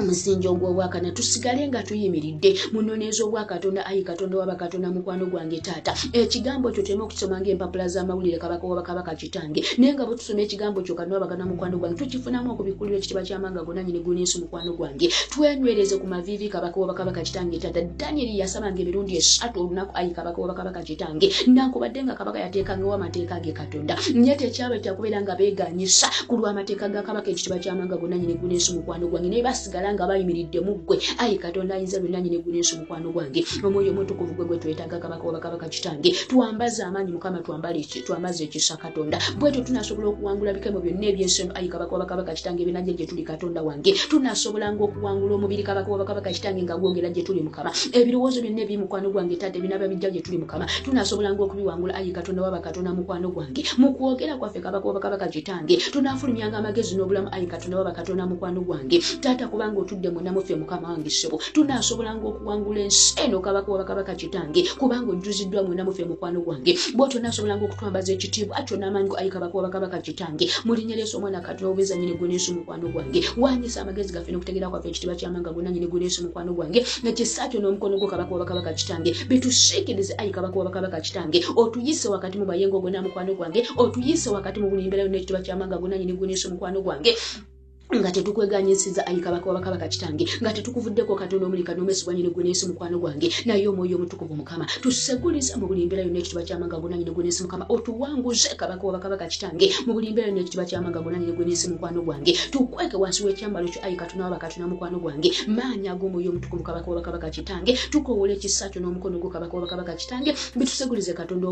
omusingi 0.00 0.48
ogw'obwakana 0.48 1.14
tusigale 1.14 1.62
nga 1.68 1.82
tuyimiridde. 1.86 2.50
Munoneeza 2.74 3.22
obwakatonda 3.24 3.86
ayi 3.86 4.02
katonda 4.02 4.38
waba 4.38 4.56
katonda 4.58 4.90
mukwano 4.90 5.26
gwange 5.30 5.60
taata. 5.62 5.94
Ekigambo 6.12 6.70
kyo 6.74 6.82
tuleme 6.82 7.02
okukisoma 7.06 7.38
ngaempapula 7.40 7.86
z'amawulire 7.86 8.38
kabaka 8.42 8.66
waba 8.66 8.82
kabaka 8.82 9.14
kitange. 9.14 9.62
Naye 9.78 9.94
nga 9.94 10.02
bwe 10.06 10.16
tusoma 10.18 10.42
ekigambo 10.42 10.82
kyo 10.82 10.94
katonda 10.98 11.14
waba 11.14 11.30
katonda 11.30 11.46
mukwano 11.46 11.78
gwange 11.78 11.94
tukifunamu 11.98 12.52
okubikulira 12.52 12.98
ekitiba 12.98 13.22
kyamanga 13.22 13.62
gonna 13.62 13.82
nyini 13.86 14.00
guneesu 14.02 14.42
mukwano 14.42 14.74
gwange. 14.74 15.06
Twenywereze 15.30 15.94
ku 16.02 16.06
maviivi 16.10 16.48
kabaka 16.50 16.74
waba 16.80 16.94
kabaka 16.94 17.22
kitange 17.22 17.58
taata. 17.62 17.82
Danyeri 17.94 18.34
yasabanga 18.38 18.82
emirundi 18.82 19.14
esatu 19.14 19.62
olunaku 19.62 19.94
ayi 19.94 20.10
kabaka 20.10 20.42
waba 20.42 20.54
kabaka 20.58 20.82
kitange. 20.82 21.30
Nankubadde 21.46 22.02
nga 22.02 22.18
kabaka 22.18 22.42
yateekangawo 22.42 22.94
amateeka 22.98 23.38
ge 23.38 23.52
katonda. 23.54 23.94
Naye 24.14 24.34
tekyaba 24.34 24.74
kyakubeera 24.82 25.22
nga 25.22 25.38
beeganyisa 25.38 26.10
ku 26.26 26.34
lw'amateeka 26.34 26.90
ga 26.90 27.06
kabaka 27.06 27.30
ekitiba 27.30 27.62
kyamanga 27.62 27.94
gonna 27.94 28.18
nyini 28.18 28.34
guneesu 28.34 28.74
mukwano 28.74 29.06
gwange. 29.06 29.30
Naye 29.30 29.42
basigala 29.46 29.83
basigala 29.84 29.94
nga 29.94 30.06
bayimiridde 30.08 30.60
mu 30.64 30.80
ggwe. 30.80 30.96
Ayi 31.20 31.36
katonda 31.38 31.74
ayinza 31.76 32.00
byonna 32.00 32.20
nyini 32.20 32.38
guneesu 32.40 32.80
mukwano 32.80 33.12
gwange. 33.12 33.44
Omwoyo 33.62 33.92
omutukuvu 33.92 34.34
gwe 34.34 34.44
gwe 34.46 34.58
twetaaga 34.58 34.98
kabaka 34.98 35.24
waba 35.24 35.40
kabaka 35.40 35.68
kitange. 35.68 36.10
Twambaze 36.28 36.82
amaanyi 36.82 37.12
mukama 37.12 37.40
twambaze 37.40 38.44
ekisa 38.44 38.76
katonda. 38.76 39.18
Bwetyo 39.38 39.62
tunasobola 39.62 40.08
okuwangula 40.08 40.54
bikemo 40.56 40.80
byonna 40.80 41.06
ebyenseno 41.06 41.52
ayi 41.54 41.68
kabaka 41.68 41.92
waba 41.92 42.06
kabaka 42.06 42.32
kitange 42.34 42.64
binajja 42.64 42.92
gye 42.92 43.06
tuli 43.06 43.22
katonda 43.22 43.62
wange. 43.62 43.92
Tunasobolanga 44.08 44.84
okuwangula 44.84 45.34
omubiri 45.34 45.62
kabaka 45.62 45.90
waba 45.90 46.04
kabaka 46.04 46.32
kitange 46.32 46.62
nga 46.64 46.76
gwogera 46.76 47.10
gye 47.10 47.22
tuli 47.22 47.42
mukama. 47.42 47.70
Ebirowoozo 47.92 48.40
byonna 48.40 48.62
ebiri 48.64 48.80
mukwano 48.80 49.10
gwange 49.12 49.36
tate 49.36 49.60
binaba 49.60 49.88
bijja 49.88 50.10
gye 50.10 50.20
tuli 50.20 50.38
mukama. 50.38 50.66
Tunasobolanga 50.84 51.42
okubiwangula 51.42 51.94
ayi 51.94 52.12
katonda 52.12 52.42
waba 52.42 52.60
katonda 52.60 52.94
mukwano 52.94 53.28
gwange. 53.30 53.64
Mu 53.76 53.92
kwogera 53.92 54.36
kwaffe 54.36 54.60
kabaka 54.60 54.86
waba 54.86 55.00
kabaka 55.00 55.28
kitange 55.28 55.76
tunafulumyanga 55.76 56.58
amagezi 56.58 56.96
n'obulamu 56.96 57.28
ayi 57.32 57.46
katonda 57.46 57.78
waba 57.78 57.92
katonda 57.92 58.26
mukwano 58.26 58.60
gwange. 58.60 58.98
Taata 59.20 59.48
kubanga 59.48 59.73
kubanga 59.74 59.80
otudde 59.80 60.10
munamufe 60.10 60.54
mukama 60.54 60.88
wange 60.88 61.10
ssebo 61.10 61.40
tunaasobolanga 61.52 62.26
okuwangula 62.26 62.80
ensi 62.86 63.14
eno 63.22 63.40
kabaka 63.40 63.72
waba 63.72 63.84
kabaka 63.84 64.14
kitange 64.14 64.62
kubanga 64.78 65.10
ojjuziddwa 65.12 65.62
munamufe 65.62 66.04
mukwano 66.04 66.40
gwange. 66.40 66.78
Bwotyo 66.94 67.20
naasobolanga 67.20 67.64
okutwambaza 67.66 68.12
ekitiibwa 68.12 68.56
atyo 68.56 68.76
n'amaanyi 68.78 69.08
go 69.08 69.16
ayi 69.18 69.30
kabaka 69.30 69.54
waba 69.56 69.70
kabaka 69.70 69.98
kitange. 69.98 70.46
Mulinnya 70.64 70.96
lyeso 70.96 71.18
omwana 71.18 71.40
katonda 71.40 71.68
obeza 71.72 71.96
nyini 71.96 72.14
gweneesu 72.14 72.54
mukwano 72.54 72.88
gwange. 72.88 73.20
Wanyisa 73.36 73.82
amagezi 73.82 74.12
gaffe 74.12 74.30
n'okutegeera 74.32 74.70
kwaffe 74.70 74.88
ekitiibwa 74.88 75.16
kyamanga 75.16 75.50
gonna 75.52 75.70
nyini 75.70 75.86
gweneesu 75.86 76.22
mukwano 76.24 76.54
gwange 76.54 76.86
nekisakyo 77.02 77.60
n'omukono 77.60 77.98
gwo 77.98 78.08
kabaka 78.08 78.30
waba 78.32 78.44
kabaka 78.44 78.72
kitange. 78.72 79.10
Bitusiikirize 79.28 80.14
ayi 80.18 80.30
kabaka 80.30 80.58
waba 80.58 80.70
kabaka 80.70 81.00
kitange. 81.00 81.44
Otuyise 81.56 82.08
wakati 82.08 82.38
mu 82.38 82.46
bayengo 82.46 82.80
gonna 82.80 83.02
mukwano 83.02 83.34
gwange 83.34 83.66
otuyise 83.76 84.30
wakati 84.30 84.60
mu 84.60 84.70
buli 84.70 84.86
mbeera 84.86 85.02
yonna 85.02 85.16
ekitiibwa 85.18 85.42
kyamanga 85.42 85.78
gonna 85.78 85.98
nyini 85.98 86.12
gweneesu 86.12 86.50
mukwano 86.50 86.80
gwange 86.82 87.16
nga 87.92 88.10
tetukweganyisiza 88.10 89.06
ayi 89.06 89.20
kabaka 89.20 89.46
wabakabaka 89.46 89.88
kitange 89.88 90.24
nga 90.42 90.52
tetukuvuddeko 90.52 91.14
katonda 91.14 91.46
omulika 91.46 91.74
nomesibwa 91.74 92.14
nyine 92.14 92.30
gweneesi 92.30 92.66
mukwano 92.68 92.98
gwange 92.98 93.28
naye 93.44 93.68
omwoyo 93.68 93.96
omutukuvu 93.96 94.34
mukama 94.34 94.64
tusegulize 94.82 95.54
mu 95.56 95.66
buli 95.68 95.86
mbeera 95.86 96.02
yonna 96.02 96.18
ekitiba 96.18 96.42
kyamanga 96.42 96.80
gona 96.80 96.96
nyine 96.96 97.10
gweneesi 97.10 97.42
mukama. 97.42 97.64
Otuwanguze 97.68 98.48
kabaka 98.56 98.82
wabakabaka 98.86 99.26
kitange 99.26 99.66
mu 99.86 99.92
buli 99.94 100.10
mbeera 100.10 100.28
yonna 100.28 100.40
ekitiba 100.40 100.64
kyamanga 100.64 101.00
gona 101.04 101.18
nyine 101.18 101.32
gweneesi 101.32 101.68
mukwano 101.70 102.02
gwange. 102.02 102.32
Tukweke 102.50 102.96
wansi 102.96 103.22
w'ekyambalo 103.24 103.68
kyo 103.68 103.80
ayi 103.84 103.96
katonda 103.96 104.24
wabakatonda 104.24 104.66
mukwano 104.68 104.98
gwange. 104.98 105.30
Maanyi 105.46 105.88
ag'omwoyo 105.88 106.30
omutukuvu 106.30 106.62
kabaka 106.62 106.90
wabakabaka 106.90 107.30
kitange. 107.30 107.72
Tukowola 107.92 108.32
ekisa 108.34 108.68
kyo 108.72 108.80
n'omukono 108.82 109.18
gwo 109.22 109.30
kabaka 109.30 109.54
wabakabaka 109.54 109.94
kitange. 109.94 110.34
Bitusegulize 110.56 111.12
katonda 111.14 111.46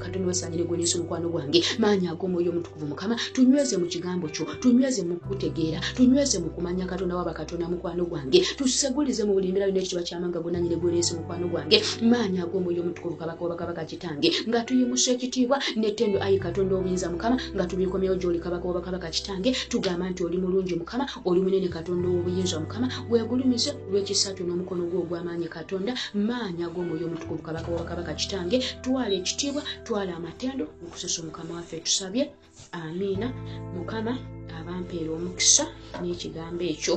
katonda 0.00 0.28
wasanyire 0.28 0.64
gweneesi 0.64 0.98
mukwano 0.98 1.28
gwange. 1.28 1.60
Maanyi 1.78 2.08
ag'omwoyo 2.08 2.50
omutukuvu 2.50 2.86
mukama 2.86 3.16
tunyweze 3.34 3.76
mu 3.76 3.86
kigambo 3.86 4.28
kyo 4.28 4.46
tunyweze 4.60 5.02
mu 5.04 5.16
kutegeera 5.48 5.80
tunyweze 5.96 6.38
mu 6.38 6.50
kumanya 6.50 6.86
katonda 6.86 7.16
waba 7.16 7.32
katonda 7.32 7.68
mukwano 7.68 8.04
gwange. 8.04 8.40
Tusegulize 8.56 9.24
mu 9.24 9.32
buli 9.34 9.48
mbeera 9.52 9.66
yonna 9.66 9.80
ekitiba 9.80 10.02
kyamanga 10.02 10.40
gonna 10.40 10.60
nyine 10.60 10.76
gweneesi 10.76 11.14
mukwano 11.16 11.48
gwange. 11.48 11.80
Maanyi 12.02 12.38
ag'omwoyo 12.44 12.82
omutukuvu 12.84 13.16
kabaka 13.16 13.40
waba 13.42 13.56
kabaka 13.56 13.84
kitange. 13.84 14.28
Nga 14.48 14.60
tuyimusa 14.66 15.10
ekitiibwa 15.16 15.56
nettendo 15.76 16.20
ayi 16.22 16.38
katonda 16.38 16.76
obuyinza 16.76 17.08
mukama 17.10 17.36
nga 17.54 17.64
tubikomyewo 17.66 18.16
gy'oli 18.20 18.38
kabaka 18.40 18.64
waba 18.68 18.80
kabaka 18.80 19.08
kitange. 19.10 19.50
Tugamba 19.68 20.10
nti 20.10 20.20
oli 20.24 20.38
mulungi 20.38 20.74
mukama 20.76 21.04
oli 21.24 21.40
munene 21.40 21.68
katonda 21.68 22.08
ow'obuyinza 22.08 22.60
mukama. 22.60 22.86
Weegulumize 23.10 23.70
olw'ekisatu 23.88 24.44
n'omukono 24.44 24.84
gwo 24.90 25.00
ogw'amaanyi 25.04 25.48
katonda. 25.48 25.92
Maanyi 26.14 26.62
ag'omwoyo 26.68 27.06
omutukuvu 27.08 27.42
kabaka 27.42 27.68
waba 27.72 27.84
kabaka 27.88 28.12
kitange. 28.14 28.58
Twala 28.84 29.14
ekitiibwa 29.16 29.62
twala 29.84 30.12
amatendo 30.16 30.64
okusosa 30.86 31.22
omukama 31.22 31.56
waffe 31.56 31.80
tusabye 31.80 32.30
amiina 32.72 33.28
mukama 33.74 34.12
abampeera 34.58 35.10
omukisa 35.18 35.64
n'ekigambo 36.00 36.62
ekyo. 36.72 36.96